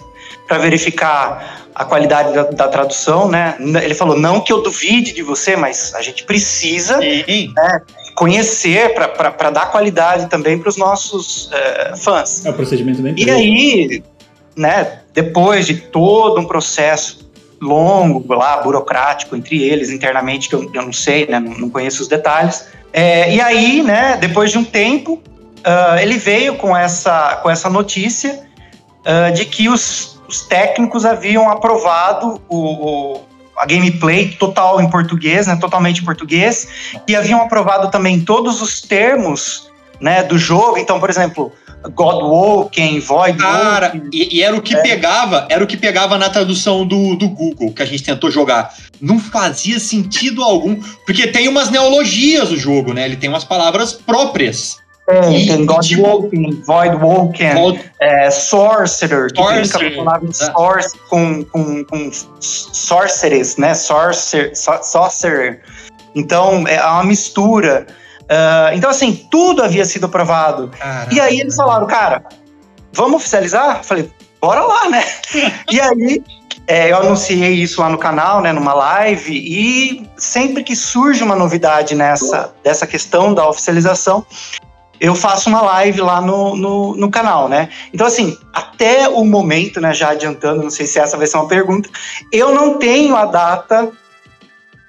para 0.48 0.58
verificar 0.58 1.68
a 1.74 1.86
qualidade 1.86 2.34
da, 2.34 2.44
da, 2.44 2.68
tradução, 2.68 3.30
né? 3.30 3.56
Ele 3.60 3.96
falou 3.96 4.18
não 4.18 4.42
que 4.42 4.52
eu 4.52 4.62
duvide 4.62 5.14
de 5.14 5.24
você, 5.24 5.56
mas 5.56 5.94
a 5.96 6.02
gente 6.02 6.24
precisa 6.26 6.98
né, 6.98 7.82
conhecer 8.16 8.94
para 8.94 9.50
dar 9.50 9.72
qualidade 9.72 10.28
também 10.30 10.60
para 10.60 10.70
os 10.70 10.78
nossos 10.78 11.48
uh, 11.48 11.98
fãs. 11.98 12.46
É 12.46 12.50
o 12.50 12.54
procedimento 12.54 13.02
da 13.02 13.10
empresa. 13.10 13.30
E 13.30 13.34
aí, 13.34 14.04
né? 14.56 15.00
Depois 15.14 15.66
de 15.66 15.76
todo 15.76 16.40
um 16.40 16.46
processo 16.46 17.23
longo 17.64 18.24
lá, 18.34 18.58
burocrático 18.58 19.36
entre 19.36 19.62
eles 19.62 19.90
internamente, 19.90 20.50
que 20.50 20.56
eu, 20.56 20.70
eu 20.74 20.82
não 20.84 20.94
sei, 20.94 21.26
né, 21.28 21.40
não, 21.40 21.70
conheço 21.70 22.02
os 22.04 22.08
detalhes. 22.08 22.68
É, 22.92 23.34
e 23.34 23.42
aí, 23.42 23.82
né, 23.82 24.18
depois 24.18 24.52
de 24.52 24.58
um 24.58 24.64
tempo, 24.64 25.14
uh, 25.14 25.98
ele 26.00 26.18
veio 26.18 26.56
com 26.56 26.76
essa, 26.76 27.38
com 27.42 27.50
essa 27.50 27.70
notícia 27.70 28.44
uh, 29.00 29.34
de 29.34 29.46
que 29.46 29.68
os, 29.70 30.22
os, 30.28 30.42
técnicos 30.42 31.06
haviam 31.06 31.50
aprovado 31.50 32.42
o, 32.48 32.58
o, 32.58 33.22
a 33.58 33.66
gameplay 33.66 34.30
total 34.30 34.82
em 34.82 34.90
português, 34.90 35.48
né, 35.48 35.56
totalmente 35.56 36.02
em 36.02 36.06
português, 36.06 36.68
e 37.08 37.16
haviam 37.16 37.42
aprovado 37.42 37.90
também 37.90 38.20
todos 38.20 38.62
os 38.62 38.82
termos 38.82 39.72
né, 40.00 40.22
do 40.22 40.38
jogo. 40.38 40.78
Então, 40.78 41.00
por 41.00 41.10
exemplo, 41.10 41.52
Godwoken, 41.90 43.00
Void 43.00 43.38
Cara, 43.38 43.94
e, 44.12 44.38
e, 44.38 44.42
era 44.42 44.56
o 44.56 44.62
que 44.62 44.76
é. 44.76 44.82
pegava, 44.82 45.48
era 45.50 45.64
o 45.64 45.68
que 45.68 45.78
pegava 45.78 46.18
na 46.18 46.30
tradução 46.30 46.86
do, 46.86 47.16
do 47.16 47.30
Google, 47.30 47.74
que 47.74 47.82
a 47.82 47.86
gente 47.86 48.04
tentou 48.04 48.32
jogar. 48.32 48.74
Não 49.02 49.20
fazia 49.20 49.80
sentido 49.80 50.44
algum, 50.44 50.76
porque 51.06 51.28
tem 51.28 51.48
umas 51.48 51.70
neologias 51.70 52.52
o 52.52 52.58
jogo, 52.58 52.94
né? 52.94 53.06
Ele 53.06 53.18
tem 53.18 53.30
umas 53.30 53.44
palavras 53.44 53.94
próprias. 53.94 54.78
Tem, 55.06 55.48
tem 55.48 55.66
Godwoken, 55.66 56.50
tipo, 56.50 56.66
Voidwoken, 56.66 57.54
God... 57.56 57.80
é, 58.00 58.32
Sorcerer, 58.32 59.28
que 59.34 59.36
com 59.36 60.02
a 60.02 60.06
palavra 60.06 60.32
source, 60.32 60.98
com, 61.10 61.44
com, 61.44 61.84
com 61.84 62.10
sorceress, 62.40 63.60
né? 63.60 63.74
Sorcerer, 63.74 64.54
sorcerer. 64.56 65.62
Então, 66.16 66.66
é 66.68 66.82
uma 66.82 67.04
mistura. 67.04 67.86
Uh, 68.34 68.74
então, 68.74 68.90
assim, 68.90 69.28
tudo 69.30 69.62
havia 69.62 69.86
sido 69.86 70.08
aprovado. 70.08 70.70
Caramba. 70.70 71.14
E 71.14 71.20
aí 71.20 71.40
eles 71.40 71.56
falaram, 71.56 71.86
cara, 71.86 72.24
vamos 72.92 73.18
oficializar? 73.18 73.78
Eu 73.78 73.84
falei, 73.84 74.12
bora 74.42 74.62
lá, 74.62 74.90
né? 74.90 75.04
e 75.70 75.80
aí 75.80 76.24
é, 76.66 76.92
eu 76.92 76.98
anunciei 76.98 77.54
isso 77.54 77.80
lá 77.80 77.90
no 77.90 77.98
canal, 77.98 78.42
né, 78.42 78.52
numa 78.52 78.74
live, 78.74 79.34
e 79.36 80.10
sempre 80.18 80.64
que 80.64 80.76
surge 80.76 81.24
uma 81.24 81.36
novidade 81.36 81.94
nessa 81.94 82.54
dessa 82.64 82.88
questão 82.88 83.34
da 83.34 83.48
oficialização, 83.48 84.26
eu 85.00 85.14
faço 85.14 85.50
uma 85.50 85.62
live 85.62 86.02
lá 86.02 86.22
no, 86.22 86.56
no, 86.56 86.96
no, 86.96 87.12
canal, 87.12 87.50
né? 87.50 87.68
Então, 87.94 88.08
assim, 88.08 88.38
até 88.54 89.10
o 89.10 89.26
momento, 89.26 89.82
né, 89.82 89.94
já 89.94 90.12
adiantando, 90.12 90.64
não 90.64 90.70
sei 90.70 90.86
se 90.86 90.98
essa 90.98 91.18
vai 91.18 91.28
ser 91.28 91.38
uma 91.38 91.48
pergunta, 91.48 91.90
eu 92.32 92.56
não 92.56 92.78
tenho 92.78 93.16
a 93.16 93.26
data 93.26 93.92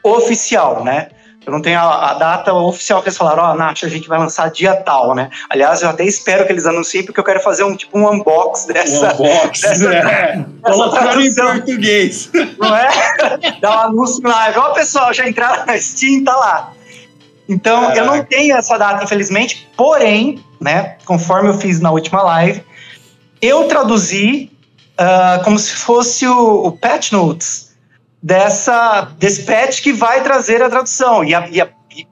oficial, 0.03 0.85
né? 0.85 1.09
Eu 1.47 1.53
não 1.53 1.61
tenho 1.61 1.79
a, 1.79 2.11
a, 2.11 2.15
data 2.15 2.55
oficial 2.55 3.03
que 3.03 3.09
eles 3.09 3.19
falaram, 3.19 3.43
ó, 3.43 3.53
oh, 3.53 3.55
Nath, 3.55 3.85
a 3.85 3.89
gente 3.89 4.09
vai 4.09 4.19
lançar 4.19 4.51
dia 4.51 4.75
tal, 4.75 5.15
né? 5.15 5.29
Aliás, 5.51 5.83
eu 5.83 5.91
até 5.91 6.05
espero 6.05 6.47
que 6.47 6.53
eles 6.53 6.65
anunciem, 6.65 7.05
porque 7.05 7.21
eu 7.21 7.25
quero 7.25 7.41
fazer 7.41 7.65
um 7.65 7.77
tipo 7.77 7.99
um 7.99 8.11
unbox 8.11 8.65
dessa. 8.65 9.13
Um 9.15 9.27
unbox, 9.27 9.61
dessa, 9.61 9.95
é. 9.95 10.45
Colocaram 10.63 11.21
em 11.21 11.35
português. 11.35 12.31
Não 12.59 12.75
é? 12.75 12.89
Dá 13.61 13.71
um 13.71 13.81
anúncio 13.81 14.27
lá. 14.27 14.53
Ó, 14.57 14.71
pessoal, 14.73 15.13
já 15.13 15.29
entraram 15.29 15.67
na 15.67 15.79
Steam, 15.79 16.25
tá 16.25 16.35
lá. 16.35 16.73
Então, 17.49 17.83
Caraca. 17.83 17.99
eu 17.99 18.07
não 18.07 18.25
tenho 18.25 18.57
essa 18.57 18.79
data, 18.79 19.05
infelizmente, 19.05 19.69
porém, 19.77 20.43
né, 20.61 20.97
conforme 21.05 21.51
eu 21.51 21.55
fiz 21.55 21.79
na 21.79 21.91
última 21.91 22.23
live, 22.23 22.65
eu 23.43 23.65
traduzi 23.65 24.51
uh, 24.99 25.45
como 25.45 25.59
se 25.59 25.75
fosse 25.75 26.27
o, 26.27 26.67
o 26.67 26.73
patch 26.73 27.13
notes 27.13 27.74
dessa, 28.25 29.13
desse 29.19 29.43
patch 29.43 29.83
que 29.83 29.93
vai 29.93 30.23
trazer 30.23 30.63
a 30.63 30.71
tradução. 30.71 31.23
E, 31.23 31.35
a, 31.35 31.47
e, 31.51 31.61
a, 31.61 31.69
e 31.95 32.07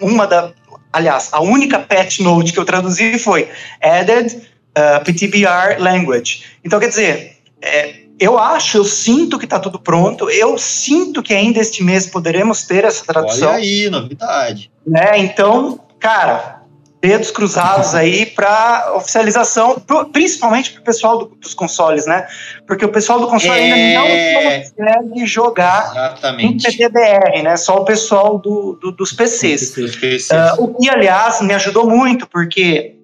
uma 0.00 0.24
da. 0.24 0.52
Aliás, 0.92 1.30
a 1.32 1.40
única 1.40 1.80
patch 1.80 2.20
note 2.20 2.52
que 2.52 2.58
eu 2.58 2.64
traduzi 2.64 3.18
foi 3.18 3.50
added 3.82 4.36
uh, 4.36 5.04
PTBR 5.04 5.80
language. 5.80 6.44
Então, 6.64 6.78
quer 6.78 6.88
dizer, 6.88 7.38
é, 7.60 7.96
eu 8.20 8.38
acho, 8.38 8.78
eu 8.78 8.84
sinto 8.84 9.38
que 9.38 9.44
está 9.44 9.58
tudo 9.58 9.80
pronto, 9.80 10.30
eu 10.30 10.56
sinto 10.56 11.22
que 11.22 11.34
ainda 11.34 11.58
este 11.58 11.82
mês 11.82 12.06
poderemos 12.06 12.62
ter 12.62 12.84
essa 12.84 13.04
tradução. 13.04 13.48
Olha 13.48 13.58
aí, 13.58 13.90
novidade. 13.90 14.70
Né? 14.86 15.18
Então, 15.18 15.80
cara, 15.98 16.57
dedos 17.00 17.30
cruzados 17.30 17.94
aí 17.94 18.26
para 18.26 18.92
oficialização, 18.96 19.80
principalmente 20.12 20.72
para 20.72 20.80
o 20.80 20.84
pessoal 20.84 21.18
do, 21.18 21.26
dos 21.36 21.54
consoles, 21.54 22.06
né? 22.06 22.26
Porque 22.66 22.84
o 22.84 22.88
pessoal 22.88 23.20
do 23.20 23.28
console 23.28 23.60
é... 23.60 23.72
ainda 23.72 24.00
não 24.00 24.60
consegue 24.60 25.26
jogar 25.26 25.92
Exatamente. 25.92 26.68
em 26.68 26.70
PTBR, 26.70 27.42
né? 27.42 27.56
Só 27.56 27.76
o 27.76 27.84
pessoal 27.84 28.38
do, 28.38 28.78
do 28.80 28.92
dos 28.92 29.12
PCs. 29.12 29.70
PCs. 29.70 30.28
Uh, 30.30 30.64
o 30.64 30.74
que, 30.74 30.90
aliás, 30.90 31.40
me 31.40 31.54
ajudou 31.54 31.88
muito, 31.88 32.26
porque 32.28 32.97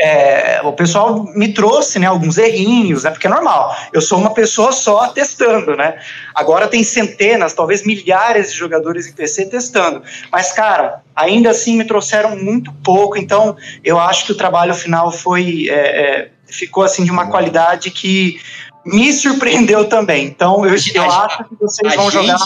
é, 0.00 0.60
o 0.64 0.72
pessoal 0.72 1.24
me 1.34 1.52
trouxe 1.52 1.98
né, 1.98 2.06
alguns 2.06 2.38
errinhos, 2.38 3.04
né, 3.04 3.10
porque 3.10 3.26
é 3.26 3.30
normal. 3.30 3.76
Eu 3.92 4.00
sou 4.00 4.18
uma 4.18 4.32
pessoa 4.32 4.72
só 4.72 5.08
testando, 5.08 5.76
né? 5.76 5.98
Agora 6.34 6.66
tem 6.66 6.82
centenas, 6.82 7.52
talvez 7.52 7.84
milhares 7.84 8.50
de 8.50 8.58
jogadores 8.58 9.06
em 9.06 9.12
PC 9.12 9.46
testando. 9.46 10.02
Mas, 10.32 10.52
cara, 10.52 11.02
ainda 11.14 11.50
assim 11.50 11.76
me 11.76 11.84
trouxeram 11.84 12.34
muito 12.34 12.72
pouco, 12.82 13.18
então 13.18 13.56
eu 13.84 13.98
acho 13.98 14.24
que 14.24 14.32
o 14.32 14.36
trabalho 14.36 14.74
final 14.74 15.12
foi. 15.12 15.68
É, 15.68 15.74
é, 15.74 16.30
ficou 16.46 16.82
assim 16.82 17.04
de 17.04 17.10
uma 17.10 17.26
qualidade 17.26 17.90
que 17.90 18.40
me 18.84 19.12
surpreendeu 19.12 19.88
também. 19.88 20.24
Então 20.24 20.64
eu, 20.66 20.74
eu 20.94 21.10
acho 21.10 21.44
que 21.44 21.56
vocês 21.60 21.94
vão 21.94 22.10
jogar 22.10 22.38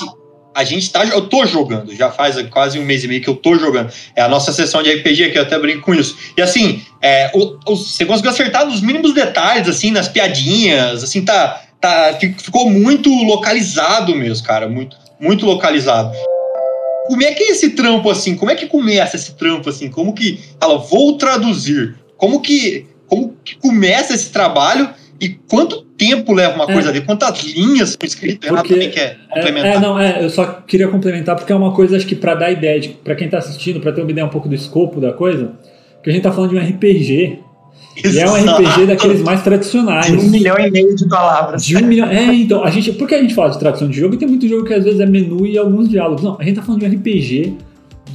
a 0.54 0.62
gente 0.62 0.90
tá. 0.90 1.04
Eu 1.04 1.28
tô 1.28 1.44
jogando, 1.44 1.94
já 1.94 2.10
faz 2.10 2.40
quase 2.48 2.78
um 2.78 2.84
mês 2.84 3.02
e 3.02 3.08
meio 3.08 3.20
que 3.20 3.28
eu 3.28 3.34
tô 3.34 3.56
jogando. 3.56 3.92
É 4.14 4.22
a 4.22 4.28
nossa 4.28 4.52
sessão 4.52 4.82
de 4.82 4.92
RPG, 4.92 5.30
que 5.30 5.38
eu 5.38 5.42
até 5.42 5.58
brinco 5.58 5.82
com 5.82 5.94
isso. 5.94 6.16
E 6.36 6.40
assim, 6.40 6.82
é, 7.02 7.30
o, 7.34 7.58
o, 7.66 7.76
você 7.76 8.04
conseguiu 8.04 8.30
acertar 8.30 8.64
nos 8.64 8.80
mínimos 8.80 9.12
detalhes, 9.12 9.68
assim, 9.68 9.90
nas 9.90 10.08
piadinhas, 10.08 11.02
assim, 11.02 11.24
tá. 11.24 11.60
tá 11.80 12.16
ficou 12.38 12.70
muito 12.70 13.10
localizado 13.10 14.14
mesmo, 14.14 14.46
cara. 14.46 14.68
Muito, 14.68 14.96
muito 15.18 15.44
localizado. 15.44 16.16
Como 17.08 17.22
é 17.22 17.32
que 17.32 17.42
é 17.42 17.50
esse 17.50 17.70
trampo, 17.70 18.08
assim? 18.08 18.36
Como 18.36 18.50
é 18.50 18.54
que 18.54 18.66
começa 18.66 19.16
esse 19.16 19.34
trampo, 19.34 19.68
assim? 19.68 19.90
Como 19.90 20.14
que. 20.14 20.38
Fala, 20.60 20.78
vou 20.78 21.18
traduzir. 21.18 21.96
Como 22.16 22.40
que. 22.40 22.86
Como 23.06 23.36
que 23.44 23.56
começa 23.56 24.14
esse 24.14 24.30
trabalho 24.30 24.88
e 25.20 25.28
quanto 25.48 25.82
tempo 25.96 26.32
leva 26.32 26.54
uma 26.54 26.64
é. 26.64 26.72
coisa 26.72 26.90
ali? 26.90 27.00
Quantas 27.00 27.42
linhas 27.44 27.90
são 27.90 27.98
escritas? 28.02 28.50
Renato 28.50 28.68
também 28.68 28.90
quer 28.90 29.18
complementar. 29.28 29.72
É, 29.72 29.76
é, 29.76 29.80
não, 29.80 29.98
é, 29.98 30.24
eu 30.24 30.30
só 30.30 30.44
queria 30.66 30.88
complementar 30.88 31.36
porque 31.36 31.52
é 31.52 31.56
uma 31.56 31.72
coisa, 31.72 31.96
acho 31.96 32.06
que 32.06 32.14
para 32.14 32.34
dar 32.34 32.50
ideia, 32.50 32.90
para 33.02 33.14
quem 33.14 33.26
está 33.26 33.38
assistindo, 33.38 33.80
para 33.80 33.92
ter 33.92 34.00
uma 34.00 34.10
ideia 34.10 34.26
um 34.26 34.30
pouco 34.30 34.48
do 34.48 34.54
escopo 34.54 35.00
da 35.00 35.12
coisa, 35.12 35.52
que 36.02 36.10
a 36.10 36.12
gente 36.12 36.20
está 36.20 36.32
falando 36.32 36.50
de 36.50 36.56
um 36.56 36.60
RPG. 36.60 37.38
Exato. 37.96 38.16
E 38.16 38.18
é 38.18 38.28
um 38.28 38.54
RPG 38.54 38.86
daqueles 38.86 39.22
mais 39.22 39.42
tradicionais. 39.42 40.06
De 40.06 40.18
um 40.18 40.30
milhão 40.30 40.58
e 40.58 40.70
meio 40.70 40.96
de 40.96 41.08
palavras. 41.08 41.64
De 41.64 41.76
um 41.76 41.86
milhão. 41.86 42.08
É, 42.08 42.34
então, 42.34 42.64
a 42.64 42.70
gente. 42.70 42.92
Por 42.92 43.06
que 43.06 43.14
a 43.14 43.22
gente 43.22 43.34
fala 43.34 43.50
de 43.50 43.58
tradução 43.58 43.88
de 43.88 43.98
jogo? 43.98 44.14
E 44.14 44.18
tem 44.18 44.26
muito 44.26 44.48
jogo 44.48 44.64
que 44.64 44.74
às 44.74 44.84
vezes 44.84 44.98
é 44.98 45.06
menu 45.06 45.46
e 45.46 45.56
alguns 45.56 45.88
diálogos. 45.88 46.22
Não, 46.22 46.36
a 46.38 46.42
gente 46.42 46.56
tá 46.56 46.62
falando 46.62 46.80
de 46.80 46.86
um 46.86 46.92
RPG, 46.92 47.54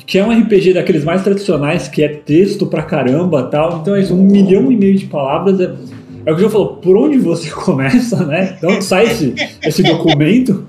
que 0.05 0.17
é 0.17 0.25
um 0.25 0.37
RPG 0.37 0.73
daqueles 0.73 1.03
mais 1.03 1.23
tradicionais, 1.23 1.87
que 1.87 2.03
é 2.03 2.09
texto 2.09 2.67
pra 2.67 2.83
caramba 2.83 3.43
tal. 3.43 3.79
Então 3.81 3.95
é 3.95 4.01
isso, 4.01 4.13
um 4.13 4.23
milhão 4.23 4.71
e 4.71 4.75
meio 4.75 4.97
de 4.97 5.05
palavras. 5.05 5.59
É, 5.61 5.73
é 6.25 6.31
o 6.31 6.35
que 6.35 6.43
o 6.43 6.49
João 6.49 6.51
falou, 6.51 6.67
por 6.77 6.97
onde 6.97 7.17
você 7.17 7.49
começa, 7.51 8.25
né? 8.25 8.55
Então 8.57 8.81
sai 8.81 9.05
esse, 9.05 9.35
esse 9.63 9.83
documento 9.83 10.67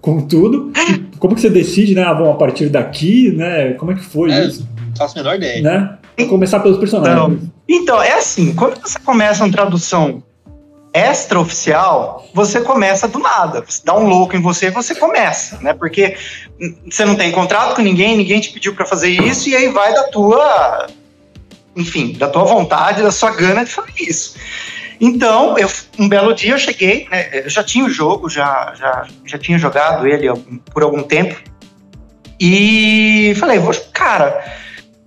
com 0.00 0.20
tudo. 0.26 0.72
como 1.18 1.34
que 1.34 1.40
você 1.40 1.50
decide, 1.50 1.94
né? 1.94 2.02
Ah, 2.02 2.14
bom, 2.14 2.30
a 2.30 2.34
partir 2.34 2.68
daqui, 2.68 3.30
né? 3.30 3.72
Como 3.72 3.92
é 3.92 3.94
que 3.94 4.04
foi 4.04 4.30
é, 4.30 4.46
isso? 4.46 4.68
Faço 4.96 5.18
a 5.18 5.22
menor 5.22 5.36
ideia. 5.36 5.62
Né? 5.62 5.98
Vou 6.18 6.28
começar 6.28 6.60
pelos 6.60 6.78
personagens. 6.78 7.16
Então, 7.16 7.54
então, 7.68 8.02
é 8.02 8.12
assim, 8.12 8.54
quando 8.54 8.80
você 8.80 8.98
começa 8.98 9.44
uma 9.44 9.50
tradução 9.50 10.22
extraoficial, 10.94 12.24
você 12.32 12.60
começa 12.60 13.08
do 13.08 13.18
nada. 13.18 13.64
Você 13.66 13.82
dá 13.84 13.96
um 13.96 14.06
louco 14.06 14.36
em 14.36 14.40
você, 14.40 14.70
você 14.70 14.94
começa, 14.94 15.58
né? 15.60 15.72
Porque 15.72 16.16
você 16.88 17.04
não 17.04 17.16
tem 17.16 17.32
contrato 17.32 17.74
com 17.74 17.82
ninguém, 17.82 18.16
ninguém 18.16 18.40
te 18.40 18.50
pediu 18.50 18.74
para 18.74 18.86
fazer 18.86 19.08
isso 19.10 19.48
e 19.48 19.56
aí 19.56 19.68
vai 19.70 19.92
da 19.92 20.04
tua, 20.04 20.86
enfim, 21.74 22.12
da 22.12 22.28
tua 22.28 22.44
vontade, 22.44 23.02
da 23.02 23.10
sua 23.10 23.30
gana 23.30 23.64
de 23.64 23.72
fazer 23.72 23.92
isso. 23.98 24.36
Então, 25.00 25.58
eu, 25.58 25.68
um 25.98 26.08
belo 26.08 26.34
dia 26.34 26.52
eu 26.52 26.58
cheguei, 26.58 27.08
né, 27.10 27.44
eu 27.44 27.50
já 27.50 27.62
tinha 27.62 27.84
o 27.84 27.90
jogo, 27.90 28.28
já, 28.28 28.72
já, 28.76 29.06
já 29.24 29.38
tinha 29.38 29.58
jogado 29.58 30.06
ele 30.06 30.28
por 30.72 30.82
algum 30.82 31.02
tempo, 31.02 31.36
e 32.40 33.34
falei, 33.36 33.60
cara, 33.92 34.44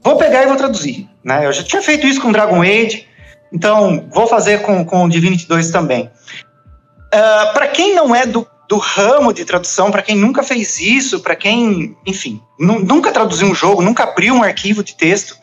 vou 0.04 0.18
pegar 0.18 0.44
e 0.44 0.48
vou 0.48 0.56
traduzir. 0.56 1.08
Né? 1.24 1.46
Eu 1.46 1.54
já 1.54 1.64
tinha 1.64 1.82
feito 1.82 2.08
isso 2.08 2.22
com 2.22 2.32
Dragon 2.32 2.62
Age, 2.62 3.08
então 3.52 4.08
vou 4.12 4.28
fazer 4.28 4.62
com, 4.62 4.84
com 4.86 5.10
Divinity 5.10 5.48
2 5.48 5.72
também. 5.72 6.06
Uh, 6.06 7.16
ah, 7.16 7.52
para 7.54 7.68
quem 7.68 7.96
não 7.96 8.14
é 8.14 8.26
do, 8.26 8.46
do 8.68 8.78
ramo 8.78 9.34
de 9.34 9.46
tradução, 9.46 9.92
para 9.92 10.02
quem 10.02 10.16
nunca 10.16 10.44
fez 10.44 10.80
isso, 10.80 11.22
para 11.22 11.36
quem, 11.36 11.96
enfim, 12.06 12.42
nunca 12.60 13.12
traduziu 13.12 13.48
um 13.48 13.56
jogo, 13.56 13.82
nunca 13.82 14.04
abriu 14.04 14.34
um 14.34 14.44
arquivo 14.44 14.84
de 14.84 14.96
texto 14.96 15.38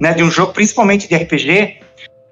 né, 0.00 0.14
de 0.14 0.22
um 0.22 0.30
jogo, 0.30 0.52
principalmente 0.52 1.08
de 1.08 1.16
RPG, 1.16 1.80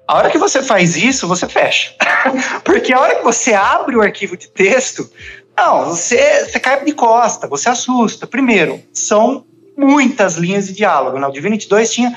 a 0.07 0.15
hora 0.15 0.29
que 0.29 0.37
você 0.37 0.61
faz 0.61 0.95
isso, 0.95 1.27
você 1.27 1.47
fecha. 1.47 1.93
Porque 2.63 2.93
a 2.93 2.99
hora 2.99 3.15
que 3.15 3.23
você 3.23 3.53
abre 3.53 3.95
o 3.95 4.01
arquivo 4.01 4.37
de 4.37 4.47
texto, 4.47 5.09
não, 5.55 5.85
você, 5.85 6.45
você 6.45 6.59
cai 6.59 6.85
de 6.85 6.93
costa, 6.93 7.47
você 7.47 7.67
assusta. 7.67 8.25
Primeiro, 8.25 8.81
são 8.93 9.45
muitas 9.77 10.35
linhas 10.35 10.67
de 10.67 10.73
diálogo. 10.73 11.19
Né? 11.19 11.27
O 11.27 11.31
Divinity 11.31 11.67
2 11.67 11.91
tinha 11.91 12.15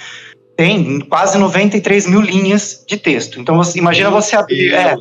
tem 0.57 1.01
quase 1.01 1.39
93 1.39 2.07
mil 2.07 2.21
linhas 2.21 2.85
de 2.87 2.99
texto. 2.99 3.41
Então 3.41 3.57
você 3.57 3.79
imagina 3.79 4.11
Meu 4.11 4.21
você 4.21 4.37
abrir, 4.37 4.75
é, 4.75 4.95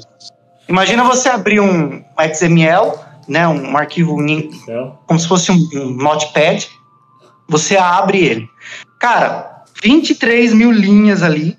imagina 0.70 1.04
você 1.04 1.28
abrir 1.28 1.60
um 1.60 2.02
XML, 2.34 2.94
né, 3.28 3.46
um 3.46 3.76
arquivo 3.76 4.16
como 5.06 5.20
se 5.20 5.28
fosse 5.28 5.52
um, 5.52 5.70
um 5.74 5.90
notepad. 5.90 6.66
Você 7.50 7.76
abre 7.76 8.20
ele, 8.20 8.50
cara, 9.02 9.66
23 9.84 10.54
mil 10.54 10.72
linhas 10.72 11.22
ali 11.22 11.59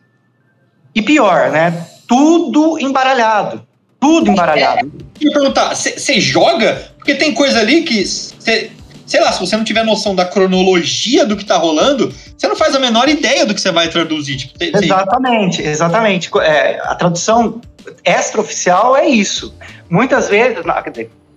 e 0.95 1.03
pior, 1.03 1.51
né? 1.51 1.87
Tudo 2.07 2.79
embaralhado. 2.79 3.67
Tudo 3.99 4.31
embaralhado. 4.31 4.87
É, 4.87 5.25
e 5.25 5.31
perguntar, 5.31 5.75
você 5.75 6.21
joga? 6.21 6.93
Porque 6.97 7.15
tem 7.15 7.35
coisa 7.35 7.61
ali 7.61 7.83
que 7.83 8.05
você 8.05 8.71
sei 9.11 9.21
lá, 9.21 9.33
se 9.33 9.41
você 9.41 9.57
não 9.57 9.65
tiver 9.65 9.85
noção 9.85 10.15
da 10.15 10.25
cronologia 10.25 11.27
do 11.27 11.37
que 11.37 11.45
tá 11.45 11.57
rolando, 11.57 12.15
você 12.39 12.47
não 12.47 12.55
faz 12.55 12.77
a 12.77 12.79
menor 12.79 13.09
ideia 13.09 13.45
do 13.45 13.53
que 13.53 13.61
você 13.61 13.73
vai 13.73 13.89
traduzir. 13.89 14.37
Tipo, 14.37 14.55
exatamente, 14.63 15.61
exatamente. 15.61 16.31
É, 16.39 16.81
a 16.85 16.95
tradução 16.95 17.61
extraoficial 18.05 18.97
é 18.97 19.09
isso. 19.09 19.53
Muitas 19.91 20.29
vezes, 20.29 20.59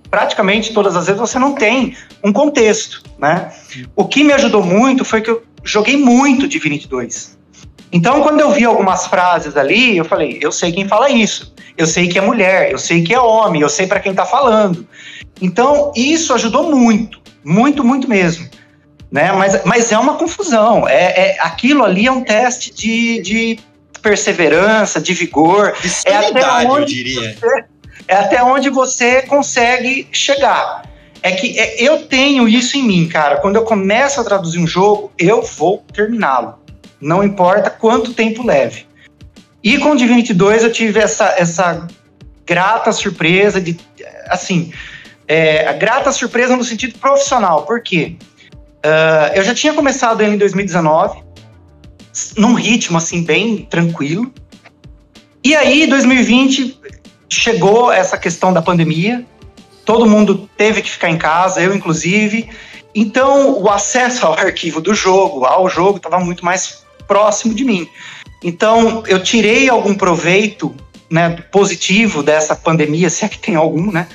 praticamente 0.08 0.72
todas 0.72 0.96
as 0.96 1.08
vezes, 1.08 1.20
você 1.20 1.40
não 1.40 1.56
tem 1.56 1.98
um 2.24 2.32
contexto, 2.32 3.02
né? 3.18 3.52
O 3.96 4.06
que 4.06 4.24
me 4.24 4.34
ajudou 4.34 4.64
muito 4.64 5.04
foi 5.04 5.22
que 5.22 5.32
eu 5.32 5.42
joguei 5.64 5.98
muito 5.98 6.48
Divinity 6.48 6.88
2. 6.88 7.33
Então, 7.94 8.24
quando 8.24 8.40
eu 8.40 8.50
vi 8.50 8.66
algumas 8.66 9.06
frases 9.06 9.56
ali, 9.56 9.96
eu 9.96 10.04
falei, 10.04 10.40
eu 10.42 10.52
sei 10.52 10.72
quem 10.72 10.88
fala 10.88 11.12
isso. 11.12 11.54
Eu 11.78 11.86
sei 11.86 12.08
que 12.08 12.18
é 12.18 12.22
mulher, 12.22 12.72
eu 12.72 12.80
sei 12.80 13.04
que 13.04 13.14
é 13.14 13.20
homem, 13.20 13.62
eu 13.62 13.70
sei 13.70 13.86
para 13.86 14.00
quem 14.00 14.16
tá 14.16 14.26
falando. 14.26 14.88
Então, 15.40 15.92
isso 15.96 16.34
ajudou 16.34 16.76
muito, 16.76 17.22
muito, 17.44 17.84
muito 17.84 18.10
mesmo. 18.10 18.50
Né? 19.12 19.32
Mas, 19.32 19.64
mas 19.64 19.92
é 19.92 19.98
uma 19.98 20.16
confusão. 20.16 20.88
É, 20.88 21.36
é 21.36 21.38
aquilo 21.40 21.84
ali 21.84 22.08
é 22.08 22.12
um 22.12 22.24
teste 22.24 22.74
de, 22.74 23.22
de 23.22 23.60
perseverança, 24.02 25.00
de 25.00 25.14
vigor. 25.14 25.74
De 25.80 25.92
é 26.06 26.16
até 26.16 26.68
onde 26.68 26.82
eu 26.82 26.86
diria. 26.86 27.38
Você, 27.40 27.66
é 28.08 28.16
até 28.16 28.44
onde 28.44 28.72
você 28.72 29.22
consegue 29.22 30.08
chegar. 30.12 30.82
É 31.22 31.32
que 31.32 31.60
é, 31.60 31.82
eu 31.82 32.08
tenho 32.08 32.48
isso 32.48 32.76
em 32.76 32.84
mim, 32.84 33.08
cara. 33.08 33.38
Quando 33.38 33.56
eu 33.56 33.64
começo 33.64 34.20
a 34.20 34.24
traduzir 34.24 34.58
um 34.58 34.68
jogo, 34.68 35.12
eu 35.18 35.44
vou 35.44 35.84
terminá-lo. 35.94 36.63
Não 37.04 37.22
importa 37.22 37.70
quanto 37.70 38.14
tempo 38.14 38.46
leve. 38.48 38.86
E 39.62 39.78
com 39.78 39.94
Divinity 39.94 40.34
2 40.34 40.64
eu 40.64 40.72
tive 40.72 41.02
essa, 41.02 41.36
essa 41.38 41.86
grata 42.46 42.94
surpresa 42.94 43.60
de, 43.60 43.78
assim, 44.28 44.72
é, 45.28 45.68
a 45.68 45.74
grata 45.74 46.14
surpresa 46.14 46.56
no 46.56 46.64
sentido 46.64 46.98
profissional. 46.98 47.64
Por 47.66 47.82
quê? 47.82 48.16
Uh, 48.86 49.36
eu 49.36 49.44
já 49.44 49.54
tinha 49.54 49.74
começado 49.74 50.22
ele 50.22 50.36
em 50.36 50.38
2019, 50.38 51.22
num 52.38 52.54
ritmo 52.54 52.98
assim 52.98 53.24
bem 53.24 53.66
tranquilo. 53.66 54.34
E 55.44 55.56
aí, 55.56 55.88
2020 55.88 56.80
chegou 57.30 57.92
essa 57.92 58.18
questão 58.18 58.54
da 58.54 58.62
pandemia. 58.62 59.26
Todo 59.84 60.06
mundo 60.06 60.50
teve 60.56 60.82
que 60.82 60.90
ficar 60.90 61.10
em 61.10 61.18
casa, 61.18 61.62
eu 61.62 61.76
inclusive. 61.76 62.50
Então, 62.96 63.62
o 63.62 63.70
acesso 63.70 64.26
ao 64.26 64.34
arquivo 64.34 64.80
do 64.80 64.94
jogo, 64.94 65.46
ao 65.46 65.68
jogo, 65.68 65.98
estava 65.98 66.20
muito 66.20 66.46
mais 66.46 66.83
próximo 67.08 67.54
de 67.54 67.64
mim. 67.64 67.88
Então, 68.44 69.04
eu 69.08 69.22
tirei 69.22 69.70
algum 69.70 69.94
proveito 69.96 70.76
né, 71.10 71.30
positivo 71.52 72.24
dessa 72.24 72.56
pandemia, 72.56 73.10
se 73.10 73.24
é 73.24 73.30
que 73.30 73.38
tem 73.38 73.56
algum, 73.56 73.92
né? 73.92 74.08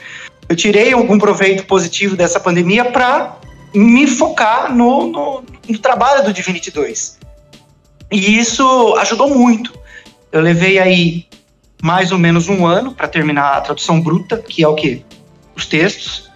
Eu 0.49 0.57
tirei 0.57 0.93
algum 0.93 1.19
proveito 1.19 1.65
positivo 1.65 2.17
dessa 2.17 2.41
pandemia 2.41 2.87
para 2.87 3.39
me 3.75 4.07
focar 4.07 4.75
no, 4.75 5.07
no, 5.07 5.45
no, 5.69 5.79
trabalho 5.79 6.25
do 6.25 6.33
Divinity 6.33 6.71
2. 6.71 7.19
E 8.11 8.39
isso 8.39 8.95
ajudou 8.97 9.29
muito. 9.29 9.79
Eu 10.33 10.41
levei 10.41 10.79
aí 10.79 11.27
mais 11.83 12.11
ou 12.13 12.19
menos 12.19 12.49
um 12.49 12.67
ano 12.67 12.95
para 12.95 13.07
terminar 13.07 13.59
a 13.59 13.61
tradução 13.61 14.01
bruta, 14.01 14.39
que 14.39 14.65
é 14.65 14.69
o 14.69 14.75
que? 14.75 15.05
Os 15.55 15.67
textos. 15.67 16.28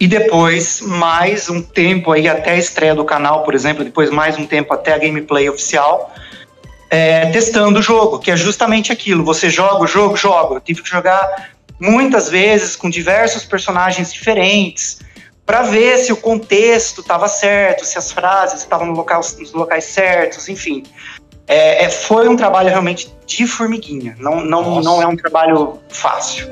E 0.00 0.06
depois 0.06 0.80
mais 0.80 1.50
um 1.50 1.60
tempo 1.60 2.12
aí 2.12 2.28
até 2.28 2.52
a 2.52 2.56
estreia 2.56 2.94
do 2.94 3.04
canal, 3.04 3.42
por 3.42 3.54
exemplo, 3.54 3.84
depois 3.84 4.10
mais 4.10 4.38
um 4.38 4.46
tempo 4.46 4.72
até 4.72 4.94
a 4.94 4.98
gameplay 4.98 5.48
oficial, 5.48 6.14
é, 6.88 7.26
testando 7.26 7.80
o 7.80 7.82
jogo, 7.82 8.18
que 8.18 8.30
é 8.30 8.36
justamente 8.36 8.92
aquilo. 8.92 9.24
Você 9.24 9.50
joga 9.50 9.82
o 9.82 9.86
jogo, 9.86 10.16
joga. 10.16 10.54
Eu 10.54 10.60
tive 10.60 10.82
que 10.82 10.88
jogar 10.88 11.50
muitas 11.80 12.28
vezes 12.28 12.76
com 12.76 12.88
diversos 12.88 13.44
personagens 13.44 14.12
diferentes, 14.12 15.00
para 15.48 15.62
ver 15.62 15.96
se 15.96 16.12
o 16.12 16.16
contexto 16.16 17.00
estava 17.00 17.26
certo, 17.26 17.82
se 17.84 17.96
as 17.96 18.12
frases 18.12 18.60
estavam 18.60 18.86
no 18.86 18.92
local, 18.92 19.22
nos 19.38 19.52
locais 19.54 19.84
certos, 19.84 20.46
enfim. 20.46 20.82
É, 21.46 21.84
é, 21.84 21.88
foi 21.88 22.28
um 22.28 22.36
trabalho 22.36 22.68
realmente 22.68 23.10
de 23.26 23.46
formiguinha, 23.46 24.14
não, 24.18 24.44
não, 24.44 24.82
não 24.82 25.00
é 25.00 25.06
um 25.06 25.16
trabalho 25.16 25.78
fácil. 25.88 26.46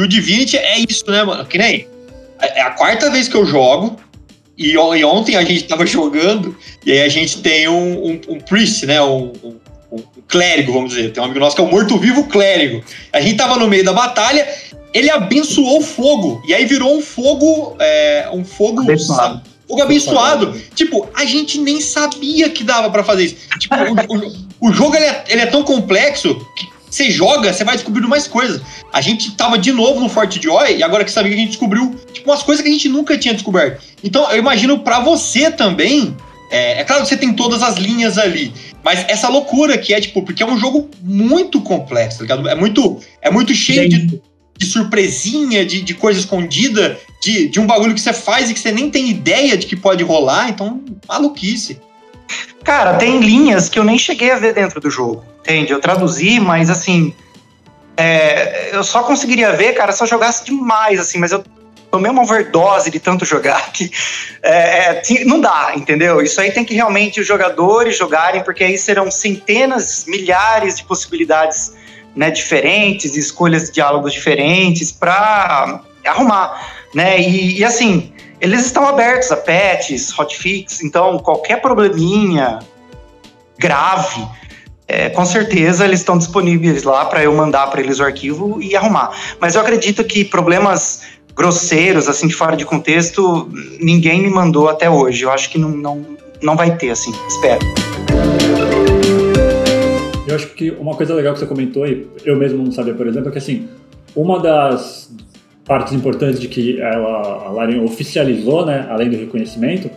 E 0.00 0.02
o, 0.02 0.08
Divinity 0.08 0.56
é 0.56 0.78
isso, 0.78 1.04
né, 1.10 1.22
mano? 1.22 1.44
Que 1.44 1.58
nem. 1.58 1.86
É 2.40 2.62
a 2.62 2.70
quarta 2.70 3.10
vez 3.10 3.28
que 3.28 3.36
eu 3.36 3.44
jogo, 3.44 3.96
e, 4.56 4.72
e 4.72 5.04
ontem 5.04 5.36
a 5.36 5.44
gente 5.44 5.64
tava 5.64 5.84
jogando, 5.86 6.56
e 6.84 6.92
aí 6.92 7.02
a 7.02 7.08
gente 7.08 7.42
tem 7.42 7.68
um, 7.68 8.06
um, 8.06 8.20
um 8.28 8.40
priest, 8.40 8.86
né? 8.86 9.00
Um, 9.02 9.32
um, 9.44 9.56
um, 9.92 10.02
clérigo, 10.26 10.72
vamos 10.72 10.94
dizer. 10.94 11.12
Tem 11.12 11.22
um 11.22 11.26
amigo 11.26 11.40
nosso 11.40 11.54
que 11.54 11.60
é 11.60 11.64
o 11.64 11.70
morto-vivo 11.70 12.24
clérigo. 12.28 12.82
A 13.12 13.20
gente 13.20 13.36
tava 13.36 13.56
no 13.56 13.68
meio 13.68 13.84
da 13.84 13.92
batalha, 13.92 14.48
ele 14.94 15.10
abençoou 15.10 15.80
o 15.80 15.82
fogo. 15.82 16.42
E 16.46 16.54
aí 16.54 16.64
virou 16.64 16.96
um 16.96 17.02
fogo. 17.02 17.76
É, 17.78 18.30
um 18.32 18.44
fogo. 18.44 18.80
Abençoado. 18.80 19.42
Fogo 19.68 19.82
abençoado. 19.82 20.60
Tipo, 20.74 21.08
a 21.14 21.24
gente 21.24 21.58
nem 21.58 21.80
sabia 21.80 22.48
que 22.48 22.64
dava 22.64 22.90
para 22.90 23.04
fazer 23.04 23.24
isso. 23.24 23.36
Tipo, 23.58 23.74
o, 23.74 24.16
o, 24.16 24.68
o, 24.68 24.72
jogo 24.72 24.96
ele 24.96 25.04
é, 25.04 25.24
ele 25.28 25.40
é 25.42 25.46
tão 25.46 25.62
complexo 25.62 26.34
que 26.56 26.66
você 26.90 27.10
joga, 27.10 27.52
você 27.52 27.62
vai 27.62 27.76
descobrindo 27.76 28.08
mais 28.08 28.26
coisas. 28.26 28.60
A 28.92 29.00
gente 29.00 29.30
tava 29.36 29.56
de 29.56 29.72
novo 29.72 30.00
no 30.00 30.08
Forte 30.08 30.42
Joy 30.42 30.76
e 30.76 30.82
agora 30.82 31.04
que 31.04 31.10
sabia 31.10 31.30
que 31.30 31.36
a 31.36 31.40
gente 31.40 31.50
descobriu, 31.50 31.94
tipo, 32.12 32.28
umas 32.28 32.42
coisas 32.42 32.62
que 32.62 32.68
a 32.68 32.72
gente 32.72 32.88
nunca 32.88 33.16
tinha 33.16 33.32
descoberto. 33.32 33.82
Então, 34.02 34.30
eu 34.30 34.38
imagino 34.38 34.80
para 34.80 35.00
você 35.00 35.50
também. 35.50 36.16
É, 36.50 36.80
é 36.80 36.84
claro 36.84 37.02
que 37.02 37.08
você 37.08 37.16
tem 37.16 37.32
todas 37.32 37.62
as 37.62 37.76
linhas 37.76 38.18
ali, 38.18 38.52
mas 38.82 39.04
essa 39.08 39.28
loucura 39.28 39.78
que 39.78 39.94
é, 39.94 40.00
tipo, 40.00 40.22
porque 40.22 40.42
é 40.42 40.46
um 40.46 40.58
jogo 40.58 40.90
muito 41.00 41.60
complexo, 41.60 42.18
tá 42.18 42.22
ligado? 42.22 42.48
É 42.48 42.56
muito, 42.56 42.98
é 43.22 43.30
muito 43.30 43.54
cheio 43.54 43.88
de, 43.88 44.20
de, 44.58 44.66
surpresinha, 44.66 45.64
de, 45.64 45.80
de 45.80 45.94
coisa 45.94 46.18
escondida, 46.18 46.98
de, 47.22 47.48
de 47.48 47.60
um 47.60 47.66
bagulho 47.66 47.94
que 47.94 48.00
você 48.00 48.12
faz 48.12 48.50
e 48.50 48.54
que 48.54 48.58
você 48.58 48.72
nem 48.72 48.90
tem 48.90 49.08
ideia 49.08 49.56
de 49.56 49.66
que 49.66 49.76
pode 49.76 50.02
rolar, 50.02 50.48
então, 50.48 50.82
maluquice. 51.06 51.78
Cara, 52.64 52.94
tem 52.94 53.20
linhas 53.20 53.68
que 53.68 53.78
eu 53.78 53.84
nem 53.84 53.98
cheguei 53.98 54.30
a 54.30 54.38
ver 54.38 54.54
dentro 54.54 54.80
do 54.80 54.90
jogo, 54.90 55.24
entende? 55.50 55.72
Eu 55.72 55.80
traduzi, 55.80 56.38
mas 56.38 56.70
assim. 56.70 57.14
É, 57.96 58.70
eu 58.74 58.82
só 58.82 59.02
conseguiria 59.02 59.52
ver, 59.52 59.74
cara, 59.74 59.92
se 59.92 60.02
eu 60.02 60.06
jogasse 60.06 60.44
demais, 60.44 60.98
assim, 60.98 61.18
mas 61.18 61.32
eu 61.32 61.44
tomei 61.90 62.10
uma 62.10 62.22
overdose 62.22 62.90
de 62.90 62.98
tanto 62.98 63.24
jogar 63.26 63.72
que 63.72 63.90
é, 64.42 65.02
é 65.02 65.24
não 65.24 65.40
dá, 65.40 65.72
entendeu? 65.74 66.22
Isso 66.22 66.40
aí 66.40 66.50
tem 66.50 66.64
que 66.64 66.72
realmente 66.72 67.20
os 67.20 67.26
jogadores 67.26 67.98
jogarem, 67.98 68.42
porque 68.42 68.64
aí 68.64 68.78
serão 68.78 69.10
centenas, 69.10 70.04
milhares 70.06 70.76
de 70.76 70.84
possibilidades 70.84 71.74
né, 72.16 72.30
diferentes, 72.30 73.16
escolhas 73.16 73.64
de 73.66 73.72
diálogos 73.72 74.12
diferentes 74.12 74.90
para 74.92 75.82
arrumar, 76.06 76.72
né? 76.94 77.20
E, 77.20 77.58
e, 77.58 77.64
assim, 77.64 78.14
eles 78.40 78.64
estão 78.64 78.86
abertos 78.86 79.30
a 79.30 79.36
patches, 79.36 80.16
hotfix, 80.18 80.82
então 80.82 81.18
qualquer 81.18 81.60
probleminha 81.60 82.60
grave, 83.58 84.26
é, 84.90 85.08
com 85.08 85.24
certeza 85.24 85.84
eles 85.84 86.00
estão 86.00 86.18
disponíveis 86.18 86.82
lá 86.82 87.04
para 87.04 87.22
eu 87.22 87.32
mandar 87.32 87.68
para 87.68 87.80
eles 87.80 88.00
o 88.00 88.02
arquivo 88.02 88.60
e 88.60 88.74
arrumar. 88.74 89.10
Mas 89.40 89.54
eu 89.54 89.60
acredito 89.60 90.02
que 90.02 90.24
problemas 90.24 91.02
grosseiros, 91.36 92.08
assim, 92.08 92.26
de 92.26 92.34
fora 92.34 92.56
de 92.56 92.64
contexto, 92.64 93.48
ninguém 93.80 94.20
me 94.20 94.28
mandou 94.28 94.68
até 94.68 94.90
hoje. 94.90 95.22
Eu 95.22 95.30
acho 95.30 95.48
que 95.48 95.58
não, 95.58 95.68
não, 95.68 96.04
não 96.42 96.56
vai 96.56 96.76
ter, 96.76 96.90
assim, 96.90 97.12
espero. 97.28 97.60
Eu 100.26 100.34
acho 100.34 100.48
que 100.48 100.72
uma 100.72 100.96
coisa 100.96 101.14
legal 101.14 101.34
que 101.34 101.38
você 101.38 101.46
comentou, 101.46 101.86
e 101.86 102.08
eu 102.24 102.36
mesmo 102.36 102.64
não 102.64 102.72
sabia, 102.72 102.92
por 102.92 103.06
exemplo, 103.06 103.28
é 103.28 103.32
que, 103.32 103.38
assim, 103.38 103.68
uma 104.16 104.40
das 104.40 105.08
partes 105.64 105.92
importantes 105.92 106.40
de 106.40 106.48
que 106.48 106.80
ela, 106.80 107.46
a 107.46 107.50
Larian 107.50 107.82
oficializou, 107.82 108.66
né, 108.66 108.88
além 108.90 109.08
do 109.08 109.16
reconhecimento, 109.16 109.88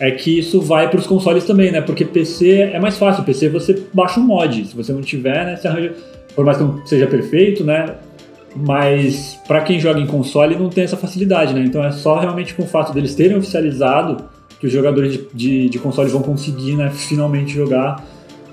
é 0.00 0.10
que 0.10 0.38
isso 0.38 0.60
vai 0.60 0.88
para 0.88 1.00
os 1.00 1.06
consoles 1.06 1.44
também, 1.44 1.72
né? 1.72 1.80
Porque 1.80 2.04
PC 2.04 2.70
é 2.72 2.78
mais 2.78 2.96
fácil. 2.96 3.24
PC 3.24 3.48
você 3.48 3.82
baixa 3.92 4.20
um 4.20 4.24
mod. 4.24 4.64
Se 4.66 4.76
você 4.76 4.92
não 4.92 5.00
tiver, 5.00 5.44
né? 5.44 5.56
Você 5.56 5.66
arranja, 5.66 5.94
por 6.34 6.44
mais 6.44 6.56
que 6.56 6.64
não 6.64 6.86
seja 6.86 7.06
perfeito, 7.06 7.64
né? 7.64 7.94
Mas 8.54 9.38
para 9.46 9.60
quem 9.62 9.80
joga 9.80 10.00
em 10.00 10.06
console 10.06 10.56
não 10.56 10.68
tem 10.68 10.84
essa 10.84 10.96
facilidade, 10.96 11.52
né? 11.52 11.62
Então 11.64 11.84
é 11.84 11.90
só 11.90 12.18
realmente 12.18 12.54
com 12.54 12.62
o 12.62 12.66
fato 12.66 12.92
deles 12.92 13.14
terem 13.14 13.36
oficializado 13.36 14.24
que 14.60 14.66
os 14.66 14.72
jogadores 14.72 15.12
de, 15.12 15.26
de, 15.32 15.68
de 15.68 15.78
console 15.78 16.08
vão 16.10 16.22
conseguir, 16.22 16.74
né, 16.74 16.90
finalmente 16.90 17.52
jogar. 17.52 18.04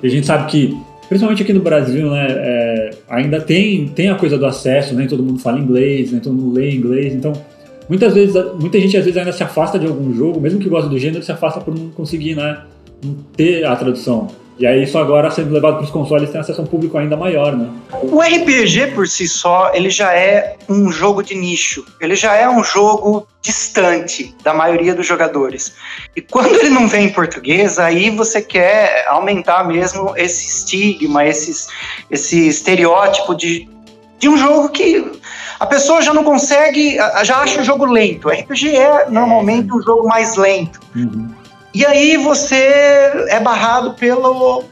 E 0.02 0.08
a 0.08 0.10
gente 0.10 0.28
sabe 0.28 0.50
que, 0.52 0.78
principalmente 1.08 1.42
aqui 1.42 1.54
no 1.54 1.62
Brasil, 1.62 2.12
né, 2.12 2.28
é, 2.30 2.90
ainda 3.10 3.42
tem, 3.42 3.88
tem 3.88 4.10
a 4.10 4.16
coisa 4.16 4.38
do 4.38 4.46
acesso, 4.46 4.94
nem 4.94 5.08
todo 5.08 5.24
mundo 5.24 5.40
fala 5.40 5.60
inglês, 5.60 6.12
nem 6.12 6.22
todo 6.22 6.34
mundo 6.34 6.54
lê 6.54 6.76
inglês, 6.76 7.14
então 7.14 7.34
muitas 7.89 8.13
vezes, 8.13 8.36
muita 8.60 8.80
gente 8.80 8.98
às 8.98 9.04
vezes 9.04 9.17
ainda 9.17 9.32
se 9.32 9.43
afasta 9.43 9.78
de 9.78 9.86
algum 9.86 10.13
jogo, 10.13 10.39
mesmo 10.39 10.60
que 10.60 10.69
gosta 10.69 10.89
do 10.89 10.98
gênero, 10.98 11.24
se 11.24 11.32
afasta 11.32 11.60
por 11.62 11.78
não 11.78 11.89
conseguir, 11.89 12.36
né, 12.36 12.63
não 13.04 13.15
ter 13.36 13.65
a 13.65 13.76
tradução. 13.76 14.28
E 14.58 14.65
aí 14.65 14.84
isso 14.84 14.98
agora 14.98 15.30
sendo 15.30 15.54
levado 15.54 15.76
para 15.76 15.84
os 15.84 15.89
consoles 15.89 16.30
tem 16.30 16.39
acesso 16.39 16.62
a 16.62 16.63
um 16.63 16.67
público 16.67 16.98
ainda 16.98 17.17
maior, 17.17 17.58
né? 17.58 17.69
O 17.91 18.21
RPG 18.21 18.93
por 18.93 19.06
si 19.06 19.28
só, 19.28 19.74
ele 19.74 19.89
já 19.89 20.13
é 20.13 20.56
um 20.69 20.89
jogo 20.89 21.21
de 21.21 21.36
nicho. 21.36 21.86
Ele 22.00 22.15
já 22.15 22.36
é 22.36 22.48
um 22.48 22.63
jogo 22.63 23.28
distante 23.41 24.34
da 24.43 24.54
maioria 24.54 24.95
dos 24.95 25.06
jogadores. 25.06 25.76
E 26.15 26.21
quando 26.21 26.56
ele 26.56 26.69
não 26.69 26.88
vem 26.88 27.08
em 27.08 27.12
português, 27.12 27.78
aí 27.78 28.10
você 28.10 28.41
quer 28.41 29.06
aumentar 29.10 29.67
mesmo 29.67 30.13
esse 30.15 30.48
estigma, 30.48 31.26
esses, 31.26 31.67
esse 32.10 32.48
estereótipo 32.48 33.36
de, 33.36 33.67
de 34.19 34.30
um 34.30 34.38
jogo 34.38 34.69
que 34.69 35.04
a 35.60 35.65
pessoa 35.65 36.02
já 36.02 36.13
não 36.13 36.24
consegue, 36.24 36.98
já 37.24 37.38
acha 37.38 37.62
o 37.62 37.63
jogo 37.63 37.86
lento. 37.86 38.30
RPG 38.30 38.76
é 38.76 39.10
normalmente 39.10 39.72
um 39.74 39.82
jogo 39.82 40.08
mais 40.08 40.36
lento. 40.36 40.80
Uhum. 40.96 41.30
E 41.74 41.86
aí 41.86 42.18
você 42.18 42.56
é 43.28 43.39
barrado 43.39 43.94
pelo, 43.94 44.63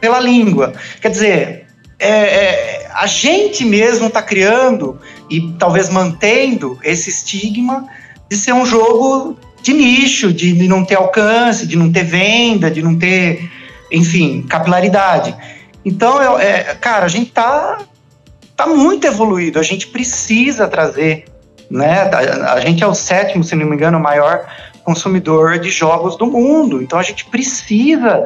pela 0.00 0.20
língua. 0.20 0.72
Quer 1.00 1.10
dizer, 1.10 1.66
é, 1.98 2.08
é, 2.08 2.90
a 2.94 3.06
gente 3.06 3.64
mesmo 3.64 4.08
está 4.08 4.22
criando 4.22 4.98
e 5.30 5.52
talvez 5.58 5.88
mantendo 5.88 6.78
esse 6.82 7.10
estigma 7.10 7.86
de 8.28 8.36
ser 8.36 8.52
um 8.52 8.66
jogo 8.66 9.36
de 9.62 9.72
nicho, 9.72 10.32
de, 10.32 10.52
de 10.52 10.68
não 10.68 10.84
ter 10.84 10.96
alcance, 10.96 11.66
de 11.66 11.76
não 11.76 11.92
ter 11.92 12.04
venda, 12.04 12.70
de 12.70 12.82
não 12.82 12.98
ter, 12.98 13.48
enfim, 13.90 14.42
capilaridade. 14.42 15.34
Então, 15.84 16.38
é, 16.38 16.74
cara, 16.74 17.06
a 17.06 17.08
gente 17.08 17.30
tá, 17.30 17.78
tá 18.56 18.66
muito 18.66 19.06
evoluído, 19.06 19.58
a 19.58 19.62
gente 19.62 19.86
precisa 19.88 20.68
trazer, 20.68 21.24
né? 21.70 22.10
A, 22.12 22.54
a 22.54 22.60
gente 22.60 22.82
é 22.82 22.86
o 22.86 22.94
sétimo, 22.94 23.42
se 23.44 23.54
não 23.54 23.66
me 23.66 23.74
engano, 23.74 23.98
maior 23.98 24.46
consumidor 24.84 25.58
de 25.58 25.70
jogos 25.70 26.16
do 26.16 26.26
mundo. 26.26 26.82
Então 26.82 26.98
a 26.98 27.02
gente 27.02 27.24
precisa 27.26 28.24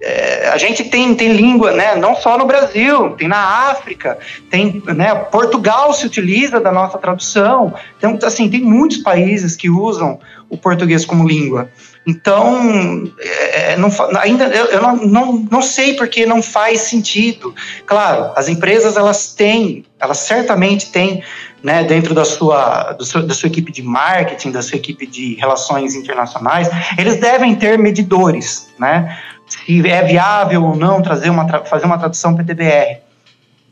é, 0.00 0.48
a 0.48 0.56
gente 0.56 0.84
tem, 0.84 1.12
tem 1.14 1.32
língua, 1.32 1.72
né, 1.72 1.96
não 1.96 2.14
só 2.14 2.38
no 2.38 2.46
Brasil, 2.46 3.10
tem 3.16 3.26
na 3.26 3.70
África, 3.70 4.16
tem, 4.48 4.80
né, 4.86 5.12
Portugal 5.14 5.92
se 5.92 6.06
utiliza 6.06 6.60
da 6.60 6.70
nossa 6.70 6.98
tradução, 6.98 7.74
então, 7.96 8.16
assim, 8.22 8.48
tem 8.48 8.60
muitos 8.60 8.98
países 8.98 9.56
que 9.56 9.68
usam 9.68 10.20
o 10.48 10.56
português 10.56 11.04
como 11.04 11.26
língua. 11.26 11.68
Então, 12.06 13.10
é, 13.20 13.76
não, 13.76 13.90
ainda 14.18 14.46
eu, 14.46 14.66
eu 14.66 14.82
não, 14.82 14.96
não, 14.96 15.46
não 15.50 15.62
sei 15.62 15.94
porque 15.94 16.24
não 16.24 16.42
faz 16.42 16.82
sentido. 16.82 17.54
Claro, 17.84 18.32
as 18.34 18.48
empresas 18.48 18.96
elas 18.96 19.34
têm, 19.34 19.84
elas 20.00 20.18
certamente 20.18 20.90
têm, 20.90 21.22
né, 21.62 21.84
dentro 21.84 22.14
da 22.14 22.24
sua, 22.24 22.96
seu, 23.00 23.26
da 23.26 23.34
sua 23.34 23.48
equipe 23.48 23.70
de 23.70 23.82
marketing, 23.82 24.52
da 24.52 24.62
sua 24.62 24.76
equipe 24.76 25.06
de 25.06 25.34
relações 25.34 25.94
internacionais, 25.94 26.68
eles 26.96 27.16
devem 27.16 27.54
ter 27.54 27.78
medidores, 27.78 28.68
né? 28.78 29.18
se 29.48 29.88
é 29.88 30.02
viável 30.02 30.64
ou 30.64 30.76
não 30.76 31.00
trazer 31.00 31.30
uma, 31.30 31.46
fazer 31.64 31.86
uma 31.86 31.98
tradução 31.98 32.36
PTBR. 32.36 33.00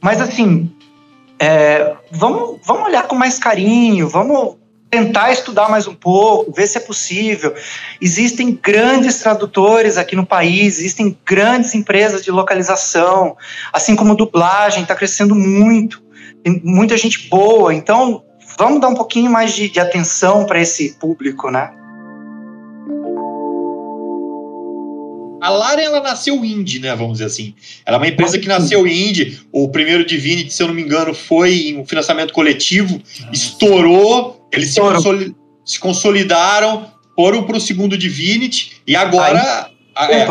Mas 0.00 0.20
assim, 0.20 0.70
é, 1.38 1.94
vamos, 2.10 2.60
vamos 2.64 2.84
olhar 2.84 3.06
com 3.06 3.14
mais 3.14 3.38
carinho, 3.38 4.08
vamos 4.08 4.56
tentar 4.90 5.32
estudar 5.32 5.68
mais 5.68 5.86
um 5.86 5.94
pouco, 5.94 6.52
ver 6.52 6.66
se 6.66 6.78
é 6.78 6.80
possível. 6.80 7.54
Existem 8.00 8.52
grandes 8.52 9.18
tradutores 9.18 9.98
aqui 9.98 10.14
no 10.14 10.24
país, 10.24 10.78
existem 10.78 11.16
grandes 11.24 11.74
empresas 11.74 12.22
de 12.22 12.30
localização, 12.30 13.36
assim 13.72 13.96
como 13.96 14.14
dublagem 14.14 14.82
está 14.82 14.94
crescendo 14.94 15.34
muito, 15.34 16.02
tem 16.42 16.60
muita 16.64 16.96
gente 16.96 17.28
boa. 17.28 17.74
Então, 17.74 18.22
vamos 18.58 18.80
dar 18.80 18.88
um 18.88 18.94
pouquinho 18.94 19.30
mais 19.30 19.54
de, 19.54 19.68
de 19.68 19.80
atenção 19.80 20.46
para 20.46 20.60
esse 20.60 20.94
público, 20.94 21.50
né? 21.50 21.72
A 25.40 25.50
Larian, 25.50 25.84
ela 25.84 26.00
nasceu 26.00 26.44
indie, 26.44 26.80
né? 26.80 26.94
Vamos 26.96 27.14
dizer 27.14 27.26
assim. 27.26 27.54
Ela 27.84 27.98
é 27.98 28.00
uma 28.00 28.08
empresa 28.08 28.38
que 28.38 28.48
nasceu 28.48 28.86
indie. 28.86 29.38
O 29.52 29.68
primeiro 29.68 30.04
Divinity, 30.04 30.52
se 30.52 30.62
eu 30.62 30.66
não 30.66 30.74
me 30.74 30.82
engano, 30.82 31.14
foi 31.14 31.76
um 31.78 31.86
financiamento 31.86 32.32
coletivo. 32.32 33.00
Estourou. 33.32 34.35
Eles 34.52 34.70
se, 34.70 34.80
consoli 34.80 35.34
se, 35.64 35.78
consolidaram, 35.78 36.90
foram 37.14 37.44
para 37.44 37.56
o 37.56 37.60
segundo 37.60 37.96
Divinity. 37.96 38.80
E 38.86 38.94
agora... 38.96 39.70
é, 39.96 40.26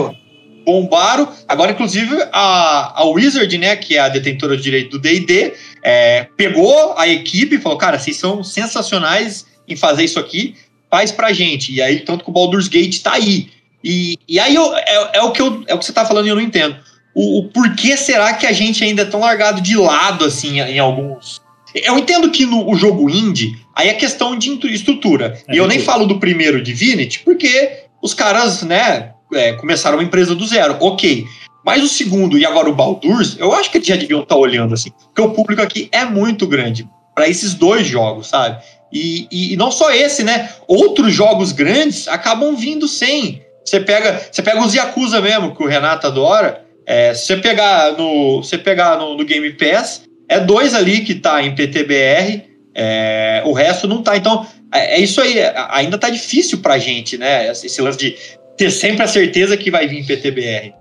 bombaram. 0.65 1.31
Agora, 1.47 1.71
inclusive, 1.71 2.17
a, 2.33 3.01
a 3.01 3.05
Wizard, 3.05 3.55
né? 3.57 3.75
Que 3.75 3.95
é 3.95 3.99
a 3.99 4.09
detentora 4.09 4.57
de 4.57 4.63
direito 4.63 4.91
do 4.91 4.99
D&D, 4.99 5.53
é, 5.83 6.27
pegou 6.35 6.95
a 6.97 7.07
equipe 7.07 7.55
e 7.55 7.59
falou, 7.59 7.77
cara, 7.77 7.99
vocês 7.99 8.17
são 8.17 8.43
sensacionais 8.43 9.45
em 9.67 9.75
fazer 9.75 10.03
isso 10.03 10.19
aqui, 10.19 10.55
faz 10.89 11.11
pra 11.11 11.31
gente. 11.31 11.71
E 11.71 11.81
aí, 11.81 11.99
tanto 11.99 12.23
que 12.23 12.29
o 12.29 12.33
Baldur's 12.33 12.67
Gate 12.67 13.01
tá 13.01 13.13
aí. 13.13 13.49
E, 13.83 14.17
e 14.27 14.39
aí 14.39 14.55
eu, 14.55 14.75
é, 14.75 15.11
é, 15.13 15.21
o 15.21 15.31
que 15.31 15.41
eu, 15.41 15.63
é 15.67 15.75
o 15.75 15.77
que 15.77 15.85
você 15.85 15.91
está 15.91 16.03
falando 16.03 16.25
e 16.25 16.29
eu 16.29 16.35
não 16.35 16.41
entendo. 16.41 16.75
O, 17.13 17.39
o 17.39 17.49
porquê 17.49 17.95
será 17.95 18.33
que 18.33 18.47
a 18.47 18.51
gente 18.51 18.83
ainda 18.83 19.03
é 19.03 19.05
tão 19.05 19.19
largado 19.19 19.61
de 19.61 19.77
lado 19.77 20.25
assim 20.25 20.59
em 20.59 20.79
alguns. 20.79 21.39
Eu 21.73 21.97
entendo 21.99 22.31
que 22.31 22.45
no 22.45 22.69
o 22.69 22.75
jogo 22.75 23.09
indie, 23.09 23.55
aí 23.75 23.89
é 23.89 23.93
questão 23.93 24.37
de 24.37 24.49
estrutura. 24.73 25.37
É 25.47 25.55
e 25.55 25.57
eu 25.57 25.67
nem 25.67 25.79
falo 25.79 26.05
do 26.05 26.19
primeiro 26.19 26.61
Divinity, 26.61 27.19
porque 27.19 27.83
os 28.01 28.13
caras, 28.13 28.63
né, 28.63 29.11
é, 29.33 29.53
começaram 29.53 29.97
uma 29.97 30.03
empresa 30.03 30.33
do 30.33 30.45
zero. 30.45 30.77
Ok. 30.79 31.25
Mas 31.65 31.83
o 31.83 31.87
segundo 31.87 32.37
e 32.37 32.45
agora 32.45 32.69
o 32.69 32.75
Baldur's, 32.75 33.37
eu 33.39 33.51
acho 33.51 33.71
que 33.71 33.79
eles 33.79 33.87
já 33.87 33.95
deviam 33.95 34.21
estar 34.21 34.35
tá 34.35 34.39
olhando 34.39 34.73
assim. 34.73 34.91
Porque 35.05 35.21
o 35.21 35.31
público 35.31 35.61
aqui 35.61 35.89
é 35.91 36.05
muito 36.05 36.45
grande 36.45 36.87
para 37.13 37.27
esses 37.27 37.55
dois 37.55 37.87
jogos, 37.87 38.27
sabe? 38.27 38.63
E, 38.93 39.27
e, 39.31 39.53
e, 39.53 39.57
não 39.57 39.71
só 39.71 39.91
esse, 39.91 40.23
né? 40.23 40.49
Outros 40.67 41.11
jogos 41.11 41.51
grandes 41.51 42.07
acabam 42.07 42.55
vindo 42.55 42.87
sem 42.87 43.41
você 43.65 43.79
pega, 43.79 44.21
você 44.31 44.43
pega 44.43 44.63
os 44.63 44.75
Yakuza 44.75 45.19
mesmo, 45.19 45.55
que 45.55 45.63
o 45.63 45.67
Renato 45.67 46.05
adora. 46.05 46.63
É, 46.85 47.15
se 47.15 47.25
você 47.25 47.37
pegar 47.37 47.93
no, 47.93 48.43
você 48.43 48.59
pegar 48.59 48.97
no, 48.97 49.17
no, 49.17 49.25
Game 49.25 49.51
Pass, 49.53 50.03
é 50.29 50.39
dois 50.39 50.75
ali 50.75 51.01
que 51.01 51.15
tá 51.15 51.41
em 51.41 51.55
PTBR, 51.55 52.43
é, 52.75 53.41
o 53.45 53.53
resto 53.53 53.87
não 53.87 54.03
tá. 54.03 54.17
Então, 54.17 54.45
é, 54.73 54.97
é 54.97 54.99
isso 54.99 55.21
aí. 55.21 55.35
Ainda 55.69 55.97
tá 55.97 56.09
difícil 56.09 56.59
pra 56.59 56.77
gente, 56.77 57.17
né? 57.17 57.49
Esse 57.49 57.81
lance 57.81 57.97
de 57.97 58.17
ter 58.57 58.69
sempre 58.69 59.03
a 59.03 59.07
certeza 59.07 59.55
que 59.55 59.71
vai 59.71 59.87
vir 59.87 59.99
em 59.99 60.05
PTBR. 60.05 60.73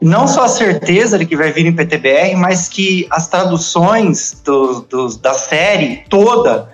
Não 0.00 0.26
só 0.28 0.44
a 0.44 0.48
certeza 0.48 1.18
de 1.18 1.26
que 1.26 1.36
vai 1.36 1.52
vir 1.52 1.66
em 1.66 1.74
PTBR, 1.74 2.36
mas 2.36 2.68
que 2.68 3.06
as 3.10 3.28
traduções 3.28 4.40
do, 4.44 4.80
do 4.82 5.08
da 5.18 5.34
série 5.34 6.04
toda 6.08 6.70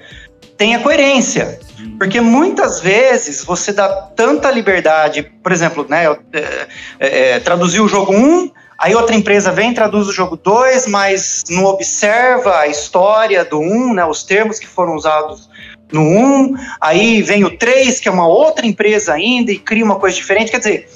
tenha 0.57 0.79
coerência. 0.79 1.59
Porque 1.99 2.21
muitas 2.21 2.81
vezes 2.81 3.45
você 3.45 3.73
dá 3.73 3.89
tanta 3.89 4.51
liberdade, 4.51 5.23
por 5.43 5.53
exemplo, 5.53 5.87
né, 5.89 6.05
é, 6.07 6.67
é, 6.99 7.31
é, 7.31 7.41
traduzir 7.41 7.81
o 7.81 7.89
jogo 7.89 8.15
1, 8.15 8.51
aí 8.85 8.95
outra 8.95 9.15
empresa 9.15 9.51
vem 9.51 9.73
traduz 9.73 10.09
o 10.09 10.13
jogo 10.13 10.37
2, 10.37 10.87
mas 10.87 11.43
não 11.49 11.65
observa 11.65 12.59
a 12.59 12.67
história 12.67 13.45
do 13.45 13.59
1, 13.59 13.95
né, 13.95 14.05
os 14.05 14.23
termos 14.23 14.59
que 14.59 14.67
foram 14.67 14.95
usados 14.95 15.49
no 15.93 16.03
1, 16.03 16.55
aí 16.81 17.23
vem 17.23 17.45
o 17.45 17.57
3, 17.57 18.01
que 18.01 18.09
é 18.09 18.13
uma 18.13 18.27
outra 18.27 18.67
empresa 18.67 19.15
ainda, 19.15 19.53
e 19.53 19.59
cria 19.59 19.85
uma 19.85 19.97
coisa 19.97 20.17
diferente. 20.17 20.51
Quer 20.51 20.59
dizer, 20.59 20.89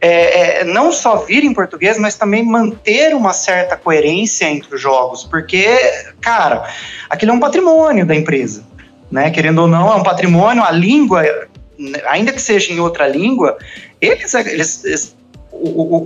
é, 0.00 0.60
é, 0.60 0.64
não 0.64 0.92
só 0.92 1.16
vir 1.16 1.44
em 1.44 1.52
português, 1.52 1.98
mas 1.98 2.16
também 2.16 2.44
manter 2.44 3.14
uma 3.14 3.32
certa 3.32 3.76
coerência 3.76 4.46
entre 4.46 4.74
os 4.74 4.80
jogos, 4.80 5.24
porque, 5.24 5.66
cara, 6.20 6.68
aquilo 7.10 7.32
é 7.32 7.34
um 7.34 7.40
patrimônio 7.40 8.06
da 8.06 8.14
empresa 8.14 8.64
né? 9.14 9.30
Querendo 9.30 9.60
ou 9.60 9.68
não, 9.68 9.92
é 9.92 9.94
um 9.94 10.02
patrimônio, 10.02 10.64
a 10.64 10.72
língua, 10.72 11.22
ainda 12.08 12.32
que 12.32 12.42
seja 12.42 12.72
em 12.72 12.80
outra 12.80 13.06
língua, 13.06 13.56
eles, 14.00 14.34
eles, 14.34 14.84
eles, 14.84 15.16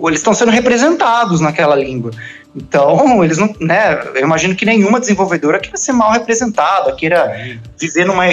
eles 0.06 0.20
estão 0.20 0.34
sendo 0.34 0.50
representados 0.50 1.40
naquela 1.40 1.74
língua. 1.74 2.10
Então, 2.54 3.22
eles 3.24 3.38
não, 3.38 3.54
né? 3.60 4.00
Eu 4.14 4.22
imagino 4.22 4.54
que 4.54 4.64
nenhuma 4.64 5.00
desenvolvedora 5.00 5.58
queira 5.58 5.76
ser 5.76 5.92
mal 5.92 6.12
representada, 6.12 6.94
queira 6.94 7.58
viver 7.78 8.04
numa 8.04 8.26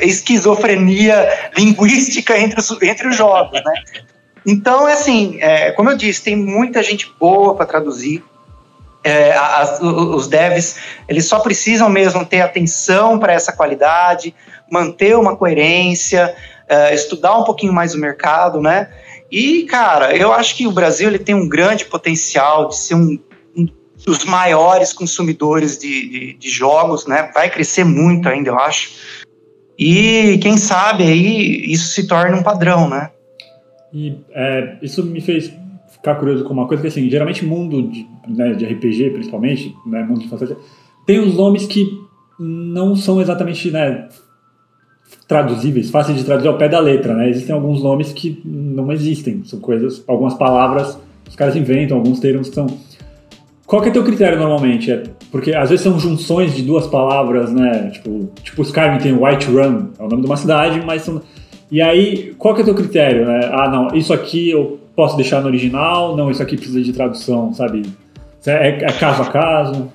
esquizofrenia 0.00 1.50
linguística 1.56 2.38
entre 2.38 2.60
os, 2.60 2.70
entre 2.82 3.08
os 3.08 3.16
jogos, 3.16 3.62
né? 3.64 3.72
Então, 4.46 4.86
é 4.88 4.92
assim, 4.92 5.38
é, 5.40 5.70
como 5.72 5.90
eu 5.90 5.96
disse, 5.96 6.22
tem 6.22 6.36
muita 6.36 6.82
gente 6.82 7.10
boa 7.18 7.54
para 7.54 7.66
traduzir 7.66 8.22
é, 9.04 9.32
as, 9.36 9.80
os 9.82 10.26
devs 10.26 10.76
eles 11.06 11.26
só 11.26 11.38
precisam 11.38 11.90
mesmo 11.90 12.24
ter 12.24 12.40
atenção 12.40 13.18
para 13.18 13.34
essa 13.34 13.52
qualidade, 13.52 14.34
manter 14.70 15.14
uma 15.16 15.36
coerência, 15.36 16.34
é, 16.66 16.94
estudar 16.94 17.36
um 17.36 17.44
pouquinho 17.44 17.72
mais 17.72 17.94
o 17.94 17.98
mercado, 17.98 18.60
né? 18.62 18.88
E 19.34 19.64
cara, 19.64 20.16
eu 20.16 20.32
acho 20.32 20.54
que 20.56 20.64
o 20.64 20.70
Brasil 20.70 21.08
ele 21.08 21.18
tem 21.18 21.34
um 21.34 21.48
grande 21.48 21.84
potencial 21.86 22.68
de 22.68 22.76
ser 22.76 22.94
um, 22.94 23.18
um 23.56 23.66
dos 24.06 24.24
maiores 24.24 24.92
consumidores 24.92 25.76
de, 25.76 26.08
de, 26.08 26.34
de 26.34 26.50
jogos, 26.50 27.04
né? 27.04 27.32
Vai 27.34 27.50
crescer 27.50 27.82
muito 27.82 28.28
ainda, 28.28 28.50
eu 28.50 28.58
acho. 28.60 28.92
E 29.76 30.38
quem 30.40 30.56
sabe 30.56 31.02
aí 31.02 31.64
isso 31.64 31.88
se 31.88 32.06
torna 32.06 32.36
um 32.36 32.44
padrão, 32.44 32.88
né? 32.88 33.10
E 33.92 34.16
é, 34.30 34.78
isso 34.80 35.04
me 35.04 35.20
fez 35.20 35.52
ficar 35.90 36.14
curioso 36.14 36.44
com 36.44 36.52
uma 36.52 36.68
coisa 36.68 36.80
que, 36.80 36.88
assim, 36.88 37.10
geralmente 37.10 37.44
mundo 37.44 37.90
de, 37.90 38.06
né, 38.28 38.52
de 38.52 38.64
RPG, 38.64 39.10
principalmente, 39.10 39.74
né, 39.84 40.04
mundo 40.04 40.20
de 40.20 40.28
fantasia, 40.28 40.56
tem 41.04 41.18
os 41.18 41.34
nomes 41.34 41.66
que 41.66 42.00
não 42.38 42.94
são 42.94 43.20
exatamente, 43.20 43.68
né, 43.72 44.08
traduzíveis, 45.26 45.90
fáceis 45.90 46.18
de 46.18 46.24
traduzir 46.24 46.48
ao 46.48 46.58
pé 46.58 46.68
da 46.68 46.80
letra, 46.80 47.14
né? 47.14 47.28
Existem 47.28 47.54
alguns 47.54 47.82
nomes 47.82 48.12
que 48.12 48.40
não 48.44 48.92
existem, 48.92 49.42
são 49.44 49.58
coisas, 49.58 50.02
algumas 50.06 50.34
palavras, 50.34 50.98
os 51.28 51.36
caras 51.36 51.56
inventam 51.56 51.96
alguns 51.96 52.20
termos 52.20 52.48
que 52.48 52.54
são... 52.54 52.66
Qual 53.66 53.80
que 53.80 53.88
é 53.88 53.92
teu 53.92 54.04
critério 54.04 54.38
normalmente? 54.38 54.92
É 54.92 55.02
porque 55.34 55.52
às 55.52 55.70
vezes 55.70 55.82
são 55.82 55.98
junções 55.98 56.54
de 56.54 56.62
duas 56.62 56.86
palavras, 56.86 57.52
né? 57.52 57.90
Tipo, 57.92 58.30
tipo 58.42 58.62
Skyrim 58.62 58.98
tem 58.98 59.12
White 59.12 59.46
Run, 59.46 59.88
é 59.98 60.02
o 60.04 60.08
nome 60.08 60.22
de 60.22 60.26
uma 60.26 60.36
cidade, 60.36 60.80
mas 60.86 61.02
são... 61.02 61.20
E 61.72 61.82
aí, 61.82 62.34
qual 62.38 62.54
que 62.54 62.60
é 62.60 62.64
teu 62.64 62.74
critério, 62.74 63.26
né? 63.26 63.50
Ah, 63.52 63.68
não, 63.68 63.96
isso 63.96 64.12
aqui 64.12 64.50
eu 64.50 64.78
posso 64.94 65.16
deixar 65.16 65.40
no 65.40 65.48
original? 65.48 66.16
Não, 66.16 66.30
isso 66.30 66.40
aqui 66.40 66.56
precisa 66.56 66.80
de 66.80 66.92
tradução, 66.92 67.52
sabe? 67.52 67.82
É, 68.46 68.68
é 68.68 68.92
caso 68.92 69.22
a 69.22 69.26
caso? 69.26 69.88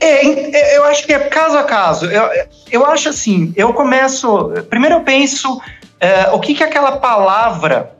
É, 0.00 0.76
eu 0.76 0.84
acho 0.84 1.04
que 1.04 1.12
é 1.12 1.18
caso 1.18 1.58
a 1.58 1.64
caso. 1.64 2.06
Eu, 2.06 2.28
eu 2.70 2.86
acho 2.86 3.08
assim, 3.08 3.52
eu 3.56 3.72
começo. 3.72 4.50
Primeiro 4.70 4.96
eu 4.96 5.00
penso 5.02 5.60
é, 6.00 6.30
o 6.30 6.38
que, 6.38 6.54
que 6.54 6.62
aquela 6.62 6.98
palavra 6.98 7.96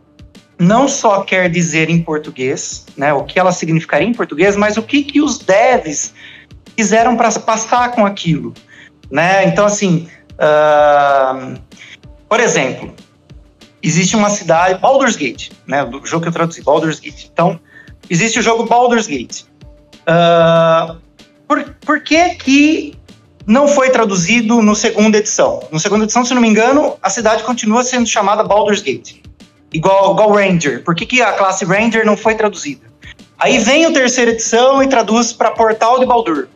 não 0.59 0.89
só 0.89 1.23
quer 1.23 1.49
dizer 1.49 1.89
em 1.89 2.03
português, 2.03 2.87
né? 2.97 3.13
O 3.13 3.25
que 3.25 3.39
ela 3.39 3.53
significaria 3.53 4.07
em 4.07 4.13
português, 4.13 4.57
mas 4.57 4.77
o 4.77 4.83
que, 4.83 5.05
que 5.05 5.21
os 5.21 5.39
devs 5.39 6.13
quiseram 6.77 7.17
para 7.17 7.31
passar 7.41 7.93
com 7.93 8.05
aquilo, 8.05 8.55
né? 9.11 9.45
Então, 9.47 9.67
assim, 9.67 10.09
uh, 10.35 11.59
por 12.29 12.41
exemplo, 12.41 12.93
existe 13.83 14.17
uma 14.17 14.31
cidade, 14.31 14.81
Baldur's 14.81 15.17
Gate, 15.17 15.51
né? 15.67 15.85
O 15.85 16.05
jogo 16.05 16.23
que 16.23 16.29
eu 16.29 16.33
traduzi, 16.33 16.63
Baldur's 16.63 16.99
Gate. 16.99 17.29
Então, 17.33 17.59
existe 18.11 18.39
o 18.39 18.43
jogo 18.43 18.65
Baldur's 18.65 19.07
Gate. 19.07 19.43
Uh, 20.09 20.99
por, 21.49 21.65
por 21.81 22.01
que 22.01 22.29
que 22.35 22.95
não 23.47 23.67
foi 23.67 23.89
traduzido 23.89 24.61
no 24.61 24.75
segunda 24.75 25.17
edição? 25.17 25.67
No 25.73 25.81
segunda 25.81 26.05
edição, 26.05 26.25
se 26.25 26.35
não 26.35 26.43
me 26.43 26.49
engano, 26.49 26.97
a 27.03 27.09
cidade 27.09 27.43
continua 27.43 27.83
sendo 27.83 28.07
chamada 28.07 28.45
Baldur's 28.45 28.83
Gate. 28.83 29.17
Igual, 29.73 30.13
igual 30.13 30.33
Ranger. 30.33 30.85
Por 30.85 30.95
que, 30.95 31.07
que 31.07 31.23
a 31.23 31.33
classe 31.33 31.65
Ranger 31.65 32.05
não 32.05 32.17
foi 32.17 32.35
traduzida? 32.35 32.87
Aí 33.39 33.59
vem 33.59 33.87
a 33.87 33.93
terceira 33.93 34.33
edição 34.33 34.83
e 34.83 34.89
traduz 34.89 35.33
para 35.33 35.51
Portal 35.51 35.99
de 35.99 36.07
Baldur. 36.07 36.49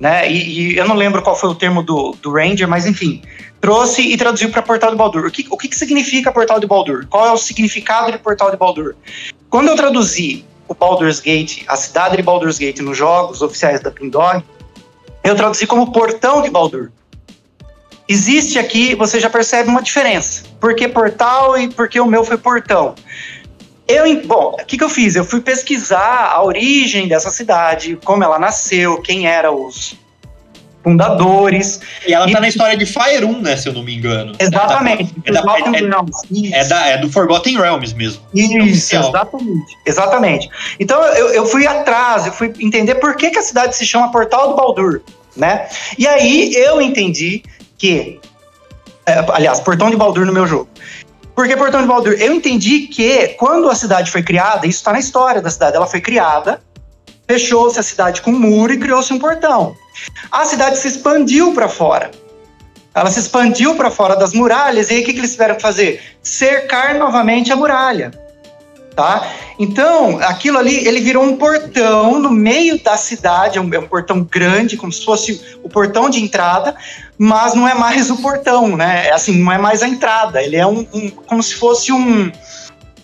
Né? 0.00 0.30
E, 0.30 0.72
e, 0.72 0.76
eu 0.76 0.88
não 0.88 0.96
lembro 0.96 1.22
qual 1.22 1.36
foi 1.36 1.50
o 1.50 1.54
termo 1.54 1.82
do, 1.82 2.16
do 2.22 2.32
Ranger, 2.32 2.66
mas 2.66 2.86
enfim, 2.86 3.22
trouxe 3.60 4.02
e 4.02 4.16
traduziu 4.16 4.50
para 4.50 4.62
Portal 4.62 4.90
de 4.90 4.96
Baldur. 4.96 5.26
O 5.26 5.30
que, 5.30 5.46
o 5.50 5.56
que, 5.56 5.68
que 5.68 5.76
significa 5.76 6.32
Portal 6.32 6.58
de 6.58 6.66
Baldur? 6.66 7.06
Qual 7.08 7.26
é 7.26 7.30
o 7.30 7.36
significado 7.36 8.10
de 8.10 8.18
Portal 8.18 8.50
de 8.50 8.56
Baldur? 8.56 8.96
Quando 9.50 9.68
eu 9.68 9.76
traduzi 9.76 10.44
o 10.70 10.74
Baldur's 10.74 11.18
Gate, 11.18 11.64
a 11.66 11.74
cidade 11.74 12.16
de 12.16 12.22
Baldur's 12.22 12.56
Gate 12.56 12.78
nos 12.78 12.96
jogos 12.96 13.42
oficiais 13.42 13.80
da 13.80 13.90
Pindog, 13.90 14.44
eu 15.24 15.34
traduzi 15.34 15.66
como 15.66 15.90
Portão 15.90 16.40
de 16.40 16.48
Baldur. 16.48 16.92
Existe 18.08 18.56
aqui, 18.56 18.94
você 18.94 19.18
já 19.18 19.28
percebe 19.28 19.68
uma 19.68 19.82
diferença. 19.82 20.44
Por 20.60 20.76
que 20.76 20.86
portal 20.86 21.58
e 21.58 21.68
por 21.68 21.88
que 21.88 21.98
o 21.98 22.06
meu 22.06 22.24
foi 22.24 22.38
portão? 22.38 22.94
Eu, 23.88 24.04
bom, 24.24 24.56
o 24.60 24.64
que, 24.64 24.78
que 24.78 24.84
eu 24.84 24.88
fiz? 24.88 25.16
Eu 25.16 25.24
fui 25.24 25.40
pesquisar 25.40 26.30
a 26.32 26.40
origem 26.40 27.08
dessa 27.08 27.30
cidade, 27.30 27.98
como 28.04 28.22
ela 28.22 28.38
nasceu, 28.38 29.02
quem 29.02 29.26
eram 29.26 29.66
os, 29.66 29.96
fundadores. 30.82 31.80
E 32.06 32.12
ela 32.12 32.24
tá 32.24 32.30
e... 32.30 32.34
tá 32.34 32.40
na 32.40 32.48
história 32.48 32.76
de 32.76 32.86
Fire 32.86 33.24
1, 33.24 33.40
né, 33.40 33.56
se 33.56 33.68
eu 33.68 33.72
não 33.72 33.82
me 33.82 33.96
engano. 33.96 34.32
Exatamente. 34.38 35.14
É, 35.24 35.32
da, 35.32 35.40
é, 35.40 35.42
da, 35.42 35.52
é, 35.52 36.60
é, 36.60 36.64
da, 36.64 36.86
é 36.88 36.98
do 36.98 37.10
Forgotten 37.10 37.58
Realms 37.58 37.94
mesmo. 37.94 38.22
Isso, 38.34 38.96
exatamente. 38.96 39.78
Exatamente. 39.86 40.50
Então 40.78 41.02
eu, 41.02 41.28
eu 41.28 41.46
fui 41.46 41.66
atrás, 41.66 42.26
eu 42.26 42.32
fui 42.32 42.52
entender 42.60 42.96
por 42.96 43.16
que, 43.16 43.30
que 43.30 43.38
a 43.38 43.42
cidade 43.42 43.76
se 43.76 43.86
chama 43.86 44.10
Portal 44.10 44.48
do 44.48 44.56
Baldur, 44.56 45.02
né? 45.36 45.68
E 45.98 46.06
aí 46.06 46.54
eu 46.54 46.80
entendi 46.80 47.42
que, 47.78 48.20
é, 49.06 49.24
aliás, 49.32 49.60
Portão 49.60 49.90
de 49.90 49.96
Baldur 49.96 50.26
no 50.26 50.32
meu 50.32 50.46
jogo. 50.46 50.68
Por 51.34 51.46
que 51.46 51.56
Portão 51.56 51.80
de 51.80 51.88
Baldur? 51.88 52.14
Eu 52.18 52.34
entendi 52.34 52.80
que 52.88 53.28
quando 53.28 53.68
a 53.70 53.74
cidade 53.74 54.10
foi 54.10 54.22
criada, 54.22 54.66
isso 54.66 54.78
está 54.78 54.92
na 54.92 54.98
história 54.98 55.40
da 55.40 55.48
cidade, 55.48 55.76
ela 55.76 55.86
foi 55.86 56.00
criada, 56.00 56.60
fechou-se 57.26 57.78
a 57.78 57.82
cidade 57.82 58.20
com 58.20 58.30
um 58.30 58.38
muro 58.38 58.72
e 58.72 58.78
criou-se 58.78 59.12
um 59.12 59.18
portão. 59.18 59.74
A 60.30 60.44
cidade 60.44 60.78
se 60.78 60.88
expandiu 60.88 61.52
para 61.52 61.68
fora. 61.68 62.10
Ela 62.94 63.10
se 63.10 63.20
expandiu 63.20 63.76
para 63.76 63.90
fora 63.90 64.16
das 64.16 64.32
muralhas, 64.32 64.90
e 64.90 64.94
aí 64.94 65.02
o 65.02 65.04
que, 65.04 65.12
que 65.12 65.20
eles 65.20 65.32
tiveram 65.32 65.54
que 65.54 65.62
fazer? 65.62 66.02
Cercar 66.22 66.94
novamente 66.96 67.52
a 67.52 67.56
muralha. 67.56 68.10
Tá? 68.96 69.26
Então, 69.58 70.18
aquilo 70.20 70.58
ali, 70.58 70.86
ele 70.86 71.00
virou 71.00 71.22
um 71.22 71.36
portão 71.36 72.18
no 72.18 72.30
meio 72.30 72.82
da 72.82 72.96
cidade, 72.96 73.56
é 73.56 73.60
um, 73.60 73.72
é 73.72 73.78
um, 73.78 73.86
portão 73.86 74.22
grande, 74.22 74.76
como 74.76 74.92
se 74.92 75.04
fosse 75.04 75.40
o 75.62 75.68
portão 75.68 76.10
de 76.10 76.22
entrada, 76.22 76.74
mas 77.16 77.54
não 77.54 77.68
é 77.68 77.74
mais 77.74 78.10
o 78.10 78.16
portão, 78.16 78.76
né? 78.76 79.06
É 79.06 79.12
assim, 79.12 79.40
não 79.40 79.52
é 79.52 79.58
mais 79.58 79.82
a 79.82 79.88
entrada, 79.88 80.42
ele 80.42 80.56
é 80.56 80.66
um, 80.66 80.86
um 80.92 81.08
como 81.08 81.42
se 81.42 81.54
fosse 81.54 81.92
um, 81.92 82.32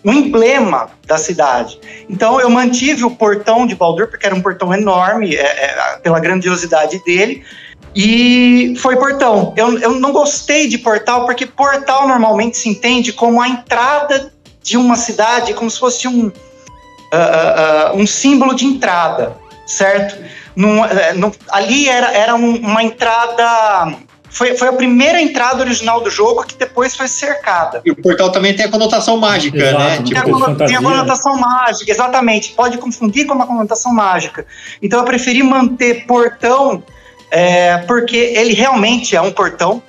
um 0.07 0.13
emblema 0.13 0.89
da 1.05 1.19
cidade. 1.19 1.81
Então 2.09 2.41
eu 2.41 2.49
mantive 2.49 3.05
o 3.05 3.11
portão 3.11 3.67
de 3.67 3.75
Baldur, 3.75 4.07
porque 4.07 4.25
era 4.25 4.35
um 4.35 4.41
portão 4.41 4.73
enorme, 4.73 5.35
é, 5.35 5.43
é, 5.43 5.99
pela 6.01 6.21
grandiosidade 6.21 7.03
dele, 7.05 7.45
e 7.93 8.75
foi 8.79 8.95
portão. 8.97 9.53
Eu, 9.57 9.77
eu 9.81 9.91
não 9.97 10.13
gostei 10.13 10.69
de 10.69 10.79
portal, 10.79 11.27
porque 11.27 11.45
portal 11.45 12.07
normalmente 12.07 12.57
se 12.57 12.69
entende 12.69 13.13
como 13.13 13.43
a 13.43 13.49
entrada 13.49 14.33
de 14.63 14.77
uma 14.77 14.95
cidade, 14.95 15.53
como 15.55 15.69
se 15.69 15.79
fosse 15.79 16.07
um, 16.07 16.27
uh, 16.27 16.31
uh, 16.31 17.93
uh, 17.93 17.97
um 17.97 18.07
símbolo 18.07 18.55
de 18.55 18.65
entrada, 18.65 19.37
certo? 19.67 20.23
Num, 20.55 20.85
eh, 20.85 21.15
ali 21.51 21.89
era, 21.89 22.13
era 22.13 22.35
um, 22.35 22.57
uma 22.57 22.83
entrada 22.83 23.95
foi, 24.37 24.55
foi 24.55 24.69
a 24.69 24.73
primeira 24.73 25.19
entrada 25.19 25.63
original 25.63 26.03
do 26.03 26.11
jogo 26.11 26.45
que 26.45 26.55
depois 26.55 26.95
foi 26.95 27.09
cercada. 27.09 27.81
E 27.83 27.91
o 27.91 27.97
portal 27.97 28.31
também 28.31 28.55
tem 28.55 28.67
a 28.67 28.71
conotação 28.71 29.17
mágica, 29.17 29.57
Exato, 29.57 29.79
né? 29.79 30.03
Tipo, 30.03 30.55
tem, 30.55 30.67
a, 30.67 30.69
tem 30.69 30.77
a 30.77 30.83
conotação 30.83 31.39
mágica, 31.39 31.91
exatamente. 31.91 32.53
Pode 32.53 32.77
confundir 32.77 33.27
com 33.27 33.33
uma 33.33 33.47
conotação 33.47 33.95
mágica. 33.95 34.47
Então 34.83 35.01
eu 35.01 35.07
preferi 35.07 35.43
manter 35.43 36.05
portão, 36.07 36.83
é, 37.31 37.79
porque 37.79 38.17
ele 38.17 38.53
realmente 38.53 39.17
é 39.17 39.23
um 39.23 39.33
portão. 39.33 39.83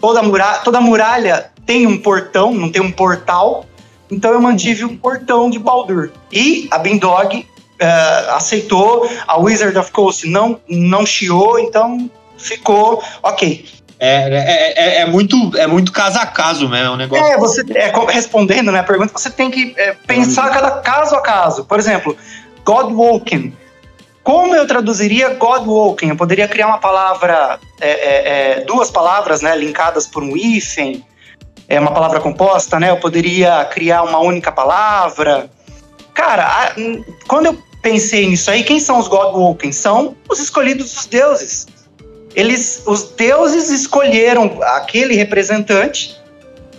Toda 0.00 0.22
muralha, 0.22 0.60
toda 0.60 0.80
muralha 0.80 1.50
tem 1.66 1.86
um 1.86 1.98
portão, 1.98 2.54
não 2.54 2.72
tem 2.72 2.80
um 2.80 2.90
portal. 2.90 3.66
Então 4.10 4.32
eu 4.32 4.40
mantive 4.40 4.86
o 4.86 4.96
portão 4.96 5.50
de 5.50 5.58
Baldur. 5.58 6.10
E 6.32 6.66
a 6.70 6.78
Bindog 6.78 7.36
uh, 7.36 8.34
aceitou, 8.34 9.06
a 9.26 9.38
Wizard 9.38 9.76
of 9.76 9.92
Coast 9.92 10.26
não, 10.26 10.58
não 10.66 11.04
chiou, 11.04 11.58
então 11.58 12.10
ficou 12.38 13.02
ok. 13.22 13.79
É, 14.02 14.30
é, 14.32 14.72
é, 14.72 15.00
é, 15.02 15.06
muito, 15.06 15.36
é 15.58 15.66
muito 15.66 15.92
caso 15.92 16.18
a 16.18 16.24
caso, 16.24 16.70
né? 16.70 16.84
É 16.84 16.90
um 16.90 16.96
negócio. 16.96 17.22
É, 17.22 17.36
você, 17.36 17.62
é, 17.74 17.92
respondendo 18.08 18.72
né, 18.72 18.78
a 18.78 18.82
pergunta, 18.82 19.12
você 19.12 19.28
tem 19.28 19.50
que 19.50 19.74
é, 19.76 19.94
pensar 20.06 20.48
cada 20.48 20.70
caso 20.80 21.14
a 21.14 21.20
caso. 21.20 21.66
Por 21.66 21.78
exemplo, 21.78 22.16
Godwalking. 22.64 23.54
Como 24.24 24.54
eu 24.54 24.66
traduziria 24.66 25.34
Godwalking? 25.34 26.08
Eu 26.08 26.16
poderia 26.16 26.48
criar 26.48 26.68
uma 26.68 26.78
palavra, 26.78 27.58
é, 27.78 27.90
é, 27.90 28.60
é, 28.60 28.64
duas 28.64 28.90
palavras, 28.90 29.42
né, 29.42 29.54
linkadas 29.54 30.06
por 30.06 30.22
um 30.22 30.34
hífen, 30.34 31.04
é 31.68 31.78
uma 31.78 31.92
palavra 31.92 32.20
composta, 32.20 32.80
né? 32.80 32.90
Eu 32.90 32.96
poderia 32.96 33.66
criar 33.66 34.02
uma 34.02 34.18
única 34.18 34.50
palavra. 34.50 35.50
Cara, 36.14 36.46
a, 36.46 36.72
quando 37.28 37.46
eu 37.46 37.58
pensei 37.82 38.26
nisso 38.26 38.50
aí, 38.50 38.64
quem 38.64 38.80
são 38.80 38.98
os 38.98 39.08
Godwalking? 39.08 39.72
São 39.72 40.16
os 40.26 40.38
escolhidos 40.38 40.94
dos 40.94 41.04
deuses 41.04 41.66
eles, 42.34 42.82
os 42.86 43.04
deuses 43.12 43.70
escolheram 43.70 44.58
aquele 44.62 45.14
representante, 45.14 46.18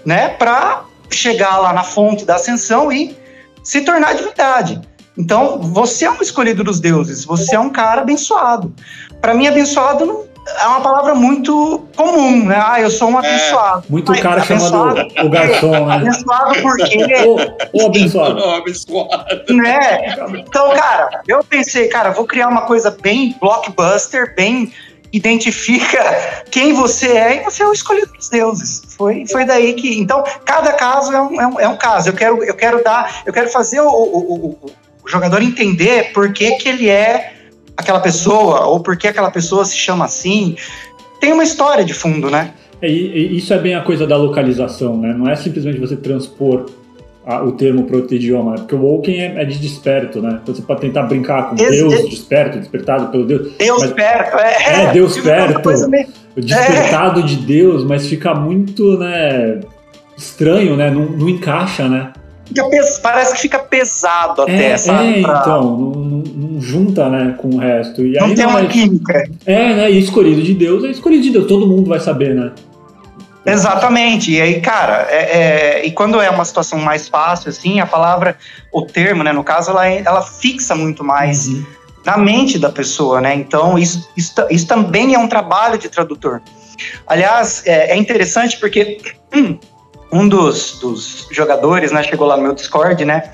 né, 0.06 0.30
para 0.30 0.84
chegar 1.10 1.58
lá 1.58 1.74
na 1.74 1.84
fonte 1.84 2.26
da 2.26 2.36
ascensão 2.36 2.92
e 2.92 3.16
se 3.64 3.82
tornar 3.82 4.14
divindade. 4.14 4.82
Então, 5.18 5.60
você 5.60 6.06
é 6.06 6.12
um 6.12 6.22
escolhido 6.22 6.64
dos 6.64 6.80
deuses, 6.80 7.26
você 7.26 7.56
é 7.56 7.60
um 7.60 7.70
cara 7.70 8.02
abençoado. 8.02 8.74
Para 9.20 9.34
mim, 9.34 9.46
abençoado 9.46 10.06
não, 10.06 10.26
é 10.60 10.68
uma 10.68 10.82
palavra 10.82 11.14
muito 11.14 11.86
comum, 11.96 12.46
né? 12.46 12.60
Ah, 12.66 12.82
eu 12.82 12.90
sou 12.90 13.10
um 13.10 13.16
é. 13.16 13.28
abençoado. 13.28 13.84
É, 13.88 13.92
muito 13.92 14.12
cara 14.22 14.42
chamado 14.42 15.08
o 15.24 15.30
garçom, 15.30 15.86
né? 15.86 15.96
Abençoado 15.96 16.62
porque... 16.62 17.16
o, 17.74 17.84
o 17.84 17.86
abençoado. 17.86 18.40
O 18.40 18.56
abençoado. 18.56 19.54
Né? 19.54 20.16
Então, 20.40 20.74
cara, 20.74 21.22
eu 21.28 21.44
pensei, 21.44 21.88
cara, 21.88 22.12
vou 22.12 22.26
criar 22.26 22.48
uma 22.48 22.62
coisa 22.62 22.96
bem 23.02 23.36
blockbuster, 23.40 24.34
bem 24.36 24.72
identifica 25.12 26.00
quem 26.50 26.74
você 26.74 27.08
é 27.08 27.42
e 27.42 27.44
você 27.44 27.64
é 27.64 27.68
o 27.68 27.74
escolhido 27.74 28.12
dos 28.14 28.30
deuses. 28.30 28.82
Foi, 28.98 29.26
foi 29.28 29.46
daí 29.46 29.74
que. 29.74 30.00
Então, 30.00 30.24
cada 30.46 30.74
caso 30.74 31.12
é 31.14 31.22
um, 31.22 31.42
é 31.42 31.48
um, 31.48 31.60
é 31.60 31.68
um 31.68 31.78
caso. 31.78 32.10
Eu 32.10 32.14
quero, 32.14 32.44
eu 32.44 32.56
quero 32.56 32.84
dar, 32.84 33.24
eu 33.26 33.34
quero 33.34 33.50
fazer 33.50 33.82
o, 33.82 33.90
o, 33.90 34.34
o, 34.34 34.72
o 35.04 35.10
jogador 35.10 35.42
entender 35.42 36.12
por 36.14 36.32
que, 36.34 36.52
que 36.58 36.70
ele 36.70 36.90
é 36.90 37.34
aquela 37.76 38.00
pessoa, 38.00 38.66
ou 38.66 38.80
por 38.80 38.98
que 38.98 39.08
aquela 39.08 39.32
pessoa 39.32 39.66
se 39.66 39.76
chama 39.76 40.06
assim. 40.06 40.56
Tem 41.20 41.34
uma 41.34 41.44
história 41.44 41.84
de 41.84 41.94
fundo, 41.94 42.30
né? 42.30 42.54
É, 42.82 42.90
isso 42.90 43.54
é 43.54 43.60
bem 43.60 43.76
a 43.76 43.82
coisa 43.82 44.08
da 44.08 44.18
localização, 44.18 44.98
né? 44.98 45.14
Não 45.14 45.30
é 45.30 45.36
simplesmente 45.36 45.80
você 45.80 45.96
transpor 45.96 46.66
a, 47.26 47.44
o 47.44 47.52
termo 47.52 47.84
para 47.84 47.98
outro 47.98 48.16
idioma, 48.16 48.56
porque 48.56 48.76
o 48.76 48.82
Woken 48.82 49.22
é, 49.22 49.42
é, 49.42 49.46
de 49.46 49.60
desperto, 49.60 50.22
né? 50.22 50.40
Então 50.42 50.54
você 50.56 50.62
pode 50.62 50.82
tentar 50.82 51.04
brincar 51.04 51.50
com 51.50 51.56
Esse, 51.56 51.70
Deus 51.70 52.10
desperto, 52.10 52.60
despertado 52.60 53.08
pelo 53.08 53.26
Deus. 53.26 53.52
Deus 53.58 53.82
mas, 53.82 53.92
perto, 53.92 54.38
é. 54.38 54.84
É, 54.84 54.92
Deus 54.92 55.18
perto. 55.20 55.70
O 56.36 56.42
despertado 56.42 57.20
é. 57.20 57.24
de 57.24 57.36
Deus, 57.38 57.84
mas 57.84 58.08
fica 58.08 58.34
muito, 58.34 58.98
né? 58.98 59.60
Estranho, 60.18 60.76
né? 60.76 60.90
Não, 60.90 61.06
não 61.06 61.30
encaixa, 61.30 61.88
né? 61.88 62.12
parece 63.02 63.36
que 63.36 63.42
fica 63.42 63.60
pesado 63.60 64.42
até, 64.42 64.72
é, 64.72 64.78
sabe? 64.78 65.20
É, 65.20 65.22
pra... 65.22 65.40
então, 65.42 65.64
não, 65.64 65.92
não, 65.92 66.24
não, 66.36 66.62
junta, 66.62 67.10
né, 67.10 67.36
com 67.38 67.50
o 67.50 67.58
resto. 67.58 68.06
E 68.06 68.14
não 68.14 68.28
aí, 68.28 68.36
tem 68.36 68.46
uma 68.46 68.62
é, 68.62 68.66
química. 68.66 69.30
É, 69.46 69.74
né, 69.74 69.92
e 69.92 70.00
escolhido 70.00 70.42
de 70.42 70.54
Deus 70.54 70.84
é 70.84 70.90
escolhido 70.90 71.24
de 71.24 71.30
Deus, 71.30 71.48
todo 71.48 71.68
mundo 71.68 71.88
vai 71.88 72.00
saber, 72.00 72.36
né? 72.36 72.52
Exatamente. 73.46 74.32
E 74.32 74.42
aí, 74.42 74.62
cara, 74.62 75.08
é, 75.10 75.80
é, 75.80 75.86
e 75.86 75.92
quando 75.92 76.22
é 76.22 76.30
uma 76.30 76.46
situação 76.46 76.80
mais 76.80 77.08
fácil, 77.08 77.50
assim, 77.50 77.80
a 77.80 77.86
palavra, 77.86 78.38
o 78.72 78.84
termo, 78.84 79.24
né, 79.24 79.32
no 79.32 79.44
caso, 79.44 79.72
ela, 79.72 79.88
é, 79.88 80.04
ela 80.06 80.22
fixa 80.22 80.76
muito 80.76 81.04
mais 81.04 81.48
uhum. 81.48 81.66
na 82.06 82.18
mente 82.18 82.60
da 82.60 82.70
pessoa, 82.70 83.20
né? 83.20 83.34
Então, 83.34 83.80
isso, 83.80 84.10
isso, 84.16 84.34
isso 84.50 84.68
também 84.68 85.16
é 85.16 85.20
um 85.20 85.28
trabalho 85.28 85.78
de 85.78 85.90
tradutor. 85.90 86.42
Aliás, 87.08 87.64
é, 87.66 87.92
é 87.92 87.96
interessante 87.96 88.58
porque 88.60 89.00
um 90.12 90.28
dos, 90.28 90.80
dos 90.80 91.28
jogadores, 91.32 91.92
né, 91.92 92.04
chegou 92.04 92.28
lá 92.28 92.38
no 92.38 92.44
meu 92.44 92.54
Discord, 92.54 93.04
né, 93.06 93.32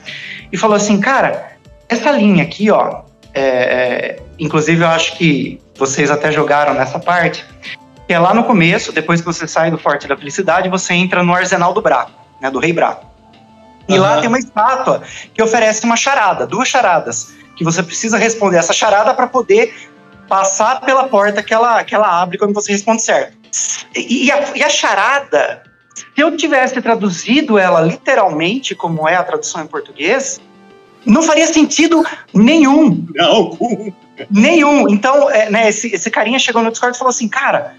e 0.52 0.58
falou 0.58 0.78
assim, 0.78 1.00
cara, 1.00 1.58
essa 1.90 2.12
linha 2.12 2.44
aqui, 2.44 2.70
ó, 2.70 3.02
é, 3.34 3.42
é, 3.42 4.20
inclusive 4.40 4.84
eu 4.84 4.88
acho 4.88 5.18
que 5.18 5.60
vocês 5.78 6.10
até 6.10 6.32
jogaram 6.32 6.74
nessa 6.74 7.00
parte, 7.00 7.46
que 8.08 8.14
é 8.14 8.20
lá 8.20 8.34
no 8.34 8.46
começo, 8.46 8.94
depois 8.94 9.20
que 9.20 9.26
você 9.26 9.48
sai 9.48 9.70
do 9.70 9.78
Forte 9.78 10.08
da 10.08 10.16
Felicidade, 10.16 10.70
você 10.70 10.94
entra 10.94 11.22
no 11.22 11.34
Arsenal 11.34 11.74
do 11.74 11.82
Braco, 11.82 12.12
né, 12.40 12.50
do 12.50 12.58
Rei 12.58 12.72
Braco. 12.72 13.06
E 13.88 13.94
uhum. 13.94 14.02
lá 14.02 14.20
tem 14.20 14.30
uma 14.30 14.40
estátua 14.40 15.04
que 15.34 15.44
oferece 15.44 15.86
uma 15.86 15.98
charada, 15.98 16.48
duas 16.48 16.68
charadas, 16.68 17.34
que 17.56 17.64
você 17.64 17.84
precisa 17.84 18.18
responder 18.18 18.58
essa 18.58 18.74
charada 18.74 19.14
para 19.14 19.28
poder 19.28 19.74
passar 20.28 20.82
pela 20.82 21.06
porta 21.08 21.44
que 21.44 21.54
ela, 21.54 21.84
que 21.84 21.94
ela 21.94 22.22
abre 22.22 22.38
quando 22.38 22.54
você 22.54 22.72
responde 22.72 23.02
certo. 23.02 23.38
E 23.96 24.32
a, 24.32 24.56
e 24.56 24.64
a 24.64 24.70
charada, 24.70 25.64
se 25.96 26.22
eu 26.22 26.36
tivesse 26.36 26.82
traduzido 26.82 27.58
ela 27.58 27.82
literalmente, 27.82 28.76
como 28.76 29.08
é 29.08 29.16
a 29.16 29.24
tradução 29.24 29.64
em 29.64 29.68
português, 29.68 30.40
não 31.06 31.24
faria 31.24 31.48
sentido 31.48 32.06
nenhum. 32.34 33.06
Não. 33.16 33.58
Nenhum. 34.30 34.90
Então, 34.90 35.30
é, 35.30 35.50
né, 35.50 35.70
esse, 35.70 35.94
esse 35.94 36.10
carinha 36.10 36.40
chegou 36.40 36.62
no 36.62 36.72
Discord 36.72 36.96
e 36.96 37.00
falou 37.00 37.10
assim, 37.10 37.30
cara, 37.30 37.76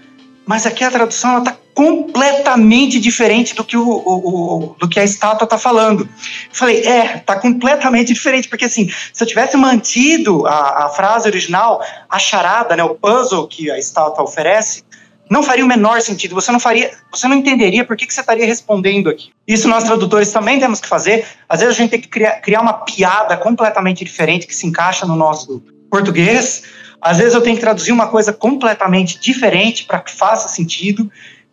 mas 0.49 0.65
aqui 0.65 0.83
a 0.83 0.89
tradução 0.89 1.29
ela 1.29 1.41
tá 1.41 1.55
completamente 1.75 2.99
diferente 2.99 3.53
do 3.53 3.63
que, 3.63 3.77
o, 3.77 3.87
o, 3.87 4.71
o 4.71 4.75
do 4.79 4.89
que 4.89 4.99
a 4.99 5.03
estátua 5.03 5.45
tá 5.45 5.59
falando. 5.59 6.01
Eu 6.01 6.09
falei, 6.51 6.81
é, 6.81 7.19
tá 7.19 7.39
completamente 7.39 8.11
diferente, 8.11 8.49
porque 8.49 8.65
assim, 8.65 8.89
se 9.13 9.23
eu 9.23 9.27
tivesse 9.27 9.55
mantido 9.55 10.47
a, 10.47 10.85
a 10.85 10.89
frase 10.89 11.29
original, 11.29 11.85
a 12.09 12.17
charada, 12.17 12.75
né, 12.75 12.83
o 12.83 12.95
puzzle 12.95 13.47
que 13.47 13.69
a 13.69 13.77
estátua 13.77 14.23
oferece, 14.23 14.81
não 15.29 15.43
faria 15.43 15.63
o 15.63 15.67
menor 15.67 16.01
sentido. 16.01 16.33
Você 16.33 16.51
não 16.51 16.59
faria, 16.59 16.89
você 17.11 17.27
não 17.27 17.35
entenderia 17.35 17.85
por 17.85 17.95
que, 17.95 18.07
que 18.07 18.13
você 18.13 18.21
estaria 18.21 18.47
respondendo 18.47 19.07
aqui. 19.07 19.29
Isso 19.47 19.67
nós 19.67 19.83
tradutores 19.83 20.31
também 20.31 20.59
temos 20.59 20.81
que 20.81 20.87
fazer. 20.87 21.27
Às 21.47 21.59
vezes 21.59 21.75
a 21.75 21.77
gente 21.77 21.91
tem 21.91 22.01
que 22.01 22.07
criar, 22.07 22.41
criar 22.41 22.61
uma 22.61 22.73
piada 22.73 23.37
completamente 23.37 24.03
diferente 24.03 24.47
que 24.47 24.55
se 24.55 24.65
encaixa 24.65 25.05
no 25.05 25.15
nosso 25.15 25.61
português 25.91 26.63
às 27.01 27.17
vezes 27.17 27.33
eu 27.33 27.41
tenho 27.41 27.55
que 27.55 27.61
traduzir 27.61 27.91
uma 27.91 28.07
coisa 28.07 28.33
completamente 28.33 29.19
diferente 29.19 29.85
para 29.85 29.99
que 29.99 30.11
faça 30.11 30.49
sentido. 30.49 31.09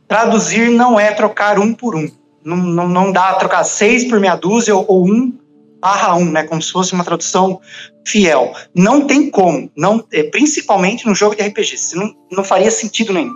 Traduzir 0.08 0.70
não 0.70 0.98
é 0.98 1.12
trocar 1.12 1.58
um 1.58 1.72
por 1.72 1.94
um. 1.94 2.10
Não, 2.44 2.56
não, 2.56 2.88
não 2.88 3.12
dá 3.12 3.34
trocar 3.34 3.64
seis 3.64 4.04
por 4.04 4.20
meia 4.20 4.36
dúzia 4.36 4.74
ou, 4.74 4.84
ou 4.88 5.06
um 5.06 5.32
barra 5.80 6.16
um, 6.16 6.30
né? 6.30 6.44
Como 6.44 6.60
se 6.60 6.72
fosse 6.72 6.92
uma 6.92 7.04
tradução 7.04 7.60
fiel. 8.06 8.52
Não 8.74 9.06
tem 9.06 9.30
como. 9.30 9.70
Não, 9.76 10.04
é, 10.12 10.24
principalmente 10.24 11.06
no 11.06 11.14
jogo 11.14 11.36
de 11.36 11.42
RPG. 11.42 11.76
Não, 11.94 12.12
não 12.32 12.44
faria 12.44 12.70
sentido 12.70 13.12
nenhum. 13.12 13.34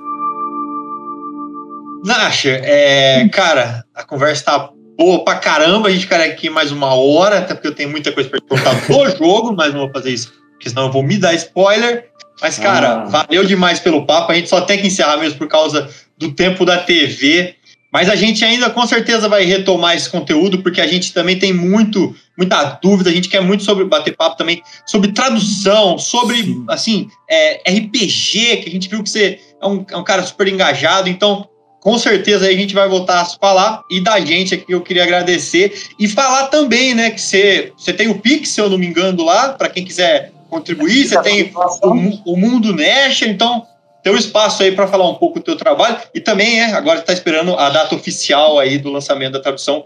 Nasher, 2.04 2.62
é, 2.64 3.28
cara, 3.28 3.84
a 3.94 4.02
conversa 4.02 4.44
tá 4.44 4.70
boa 4.96 5.22
pra 5.24 5.36
caramba. 5.36 5.88
A 5.88 5.90
gente 5.92 6.08
quer 6.08 6.22
aqui 6.22 6.48
mais 6.48 6.72
uma 6.72 6.94
hora, 6.94 7.38
até 7.38 7.54
porque 7.54 7.68
eu 7.68 7.74
tenho 7.74 7.90
muita 7.90 8.10
coisa 8.10 8.28
pra 8.28 8.40
te 8.40 8.46
contar 8.46 8.74
do 8.74 9.10
jogo, 9.16 9.54
mas 9.54 9.72
não 9.72 9.80
vou 9.80 9.90
fazer 9.92 10.10
isso 10.10 10.39
porque 10.60 10.68
senão 10.68 10.86
eu 10.86 10.92
vou 10.92 11.02
me 11.02 11.16
dar 11.16 11.32
spoiler. 11.34 12.10
Mas, 12.40 12.58
cara, 12.58 12.92
ah. 12.92 13.04
valeu 13.06 13.44
demais 13.44 13.80
pelo 13.80 14.04
papo. 14.04 14.30
A 14.30 14.34
gente 14.34 14.50
só 14.50 14.60
tem 14.60 14.78
que 14.78 14.86
encerrar 14.86 15.16
mesmo 15.16 15.38
por 15.38 15.48
causa 15.48 15.88
do 16.18 16.32
tempo 16.32 16.66
da 16.66 16.76
TV. 16.76 17.54
Mas 17.90 18.10
a 18.10 18.14
gente 18.14 18.44
ainda 18.44 18.68
com 18.68 18.86
certeza 18.86 19.26
vai 19.26 19.44
retomar 19.44 19.96
esse 19.96 20.08
conteúdo, 20.08 20.62
porque 20.62 20.80
a 20.80 20.86
gente 20.86 21.12
também 21.12 21.38
tem 21.38 21.52
muito, 21.52 22.14
muita 22.38 22.78
dúvida, 22.80 23.10
a 23.10 23.12
gente 23.12 23.28
quer 23.28 23.40
muito 23.40 23.64
sobre 23.64 23.84
bater 23.84 24.14
papo 24.14 24.36
também, 24.36 24.62
sobre 24.86 25.10
tradução, 25.10 25.98
sobre 25.98 26.44
Sim. 26.44 26.64
assim, 26.68 27.10
é, 27.28 27.62
RPG, 27.68 28.58
que 28.58 28.68
a 28.68 28.70
gente 28.70 28.88
viu 28.88 29.02
que 29.02 29.10
você 29.10 29.40
é 29.60 29.66
um, 29.66 29.84
é 29.90 29.96
um 29.96 30.04
cara 30.04 30.22
super 30.22 30.46
engajado, 30.46 31.08
então 31.08 31.48
com 31.80 31.98
certeza 31.98 32.46
a 32.46 32.52
gente 32.52 32.74
vai 32.74 32.88
voltar 32.88 33.22
a 33.22 33.24
falar. 33.24 33.82
E 33.90 34.00
da 34.00 34.20
gente 34.20 34.54
aqui 34.54 34.70
eu 34.70 34.82
queria 34.82 35.02
agradecer 35.02 35.88
e 35.98 36.06
falar 36.06 36.46
também, 36.46 36.94
né, 36.94 37.10
que 37.10 37.20
você, 37.20 37.72
você 37.76 37.92
tem 37.92 38.08
o 38.08 38.20
Pix, 38.20 38.50
se 38.50 38.60
eu 38.60 38.70
não 38.70 38.78
me 38.78 38.86
engano, 38.86 39.24
lá, 39.24 39.48
para 39.48 39.68
quem 39.68 39.84
quiser 39.84 40.30
contribuir, 40.50 41.06
você 41.06 41.20
tem 41.22 41.52
o, 41.82 42.32
o 42.32 42.36
Mundo 42.36 42.74
Nest, 42.74 43.24
então 43.24 43.64
tem 44.02 44.12
um 44.12 44.16
espaço 44.16 44.62
aí 44.62 44.72
para 44.72 44.86
falar 44.86 45.08
um 45.08 45.14
pouco 45.14 45.38
do 45.38 45.44
teu 45.44 45.56
trabalho 45.56 45.96
e 46.14 46.20
também 46.20 46.60
é, 46.60 46.72
agora 46.72 47.00
está 47.00 47.12
esperando 47.12 47.54
a 47.54 47.70
data 47.70 47.94
oficial 47.94 48.58
aí 48.58 48.78
do 48.78 48.90
lançamento 48.90 49.32
da 49.32 49.40
tradução 49.40 49.84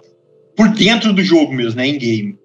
por 0.57 0.69
dentro 0.69 1.13
do 1.13 1.23
jogo 1.23 1.53
mesmo, 1.53 1.77
né, 1.79 1.87
em 1.87 1.99
game. 1.99 2.39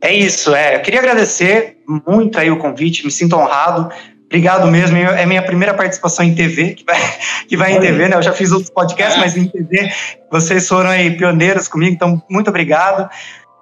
É 0.00 0.12
isso, 0.12 0.54
é. 0.54 0.76
Eu 0.76 0.80
queria 0.80 0.98
agradecer 0.98 1.76
muito 2.06 2.38
aí 2.38 2.50
o 2.50 2.58
convite, 2.58 3.04
me 3.04 3.12
sinto 3.12 3.36
honrado. 3.36 3.88
Obrigado 4.26 4.66
mesmo. 4.66 4.96
É 4.96 5.26
minha 5.26 5.42
primeira 5.42 5.74
participação 5.74 6.24
em 6.24 6.34
TV, 6.34 6.74
que 6.74 6.84
vai, 6.84 6.98
que 7.46 7.56
vai 7.56 7.72
em 7.74 7.80
TV, 7.80 8.08
né? 8.08 8.16
Eu 8.16 8.22
já 8.22 8.32
fiz 8.32 8.50
outros 8.50 8.70
podcasts, 8.70 9.16
é. 9.16 9.20
mas 9.20 9.36
em 9.36 9.46
TV 9.46 9.92
vocês 10.30 10.66
foram 10.66 10.90
aí 10.90 11.10
pioneiros 11.16 11.68
comigo, 11.68 11.92
então 11.92 12.20
muito 12.28 12.48
obrigado. 12.48 13.08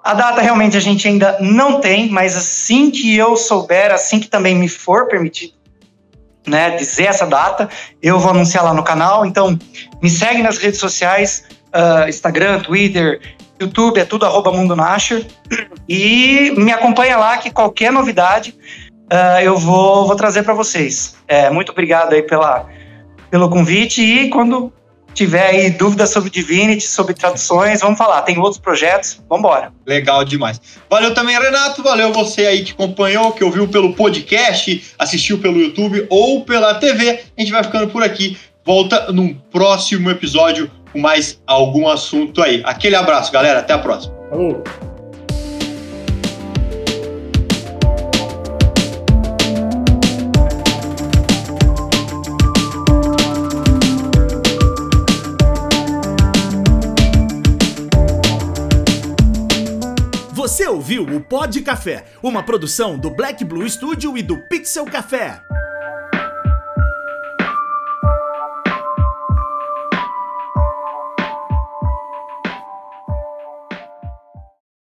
A 0.03 0.13
data 0.13 0.41
realmente 0.41 0.75
a 0.75 0.79
gente 0.79 1.07
ainda 1.07 1.37
não 1.39 1.79
tem, 1.79 2.09
mas 2.09 2.35
assim 2.35 2.89
que 2.89 3.15
eu 3.15 3.35
souber, 3.35 3.91
assim 3.91 4.19
que 4.19 4.27
também 4.27 4.55
me 4.55 4.67
for 4.67 5.07
permitido, 5.07 5.53
né, 6.47 6.71
dizer 6.71 7.05
essa 7.05 7.25
data, 7.25 7.69
eu 8.01 8.19
vou 8.19 8.31
anunciar 8.31 8.63
lá 8.63 8.73
no 8.73 8.83
canal. 8.83 9.25
Então, 9.25 9.57
me 10.01 10.09
segue 10.09 10.41
nas 10.41 10.57
redes 10.57 10.79
sociais, 10.79 11.43
uh, 11.67 12.09
Instagram, 12.09 12.61
Twitter, 12.61 13.21
YouTube, 13.59 13.99
é 13.99 14.05
tudo 14.05 14.25
arroba 14.25 14.51
Mundo 14.51 14.75
Nasher. 14.75 15.25
E 15.87 16.51
me 16.57 16.71
acompanha 16.71 17.17
lá 17.17 17.37
que 17.37 17.51
qualquer 17.51 17.91
novidade 17.91 18.55
uh, 19.11 19.39
eu 19.41 19.57
vou, 19.57 20.07
vou 20.07 20.15
trazer 20.15 20.43
para 20.43 20.53
vocês. 20.53 21.15
É, 21.27 21.49
muito 21.49 21.71
obrigado 21.71 22.13
aí 22.13 22.23
pela, 22.23 22.67
pelo 23.29 23.49
convite 23.49 24.01
e 24.01 24.29
quando 24.29 24.73
tiver 25.13 25.47
aí 25.47 25.69
dúvidas 25.69 26.09
sobre 26.09 26.29
Divinity, 26.29 26.87
sobre 26.87 27.13
traduções, 27.13 27.81
vamos 27.81 27.97
falar. 27.97 28.21
Tem 28.23 28.37
outros 28.37 28.59
projetos, 28.59 29.21
vamos 29.29 29.45
embora. 29.45 29.71
Legal 29.85 30.23
demais. 30.23 30.61
Valeu 30.89 31.13
também, 31.13 31.37
Renato. 31.39 31.83
Valeu 31.83 32.11
você 32.11 32.45
aí 32.45 32.63
que 32.63 32.71
acompanhou, 32.71 33.31
que 33.31 33.43
ouviu 33.43 33.67
pelo 33.67 33.93
podcast, 33.93 34.93
assistiu 34.97 35.39
pelo 35.39 35.59
YouTube 35.59 36.05
ou 36.09 36.43
pela 36.43 36.75
TV. 36.75 37.21
A 37.37 37.41
gente 37.41 37.51
vai 37.51 37.63
ficando 37.63 37.87
por 37.87 38.03
aqui. 38.03 38.37
Volta 38.65 39.11
num 39.11 39.33
próximo 39.33 40.09
episódio 40.09 40.69
com 40.91 40.99
mais 40.99 41.41
algum 41.47 41.87
assunto 41.87 42.41
aí. 42.41 42.61
Aquele 42.63 42.95
abraço, 42.95 43.31
galera. 43.31 43.59
Até 43.59 43.73
a 43.73 43.79
próxima. 43.79 44.13
Falou. 44.29 44.90
Ouviu 60.71 61.03
o 61.03 61.19
Pod 61.19 61.61
Café, 61.61 62.05
uma 62.23 62.41
produção 62.41 62.97
do 62.97 63.09
Black 63.09 63.43
Blue 63.43 63.69
Studio 63.69 64.17
e 64.17 64.23
do 64.23 64.37
Pixel 64.37 64.85
Café. 64.85 65.41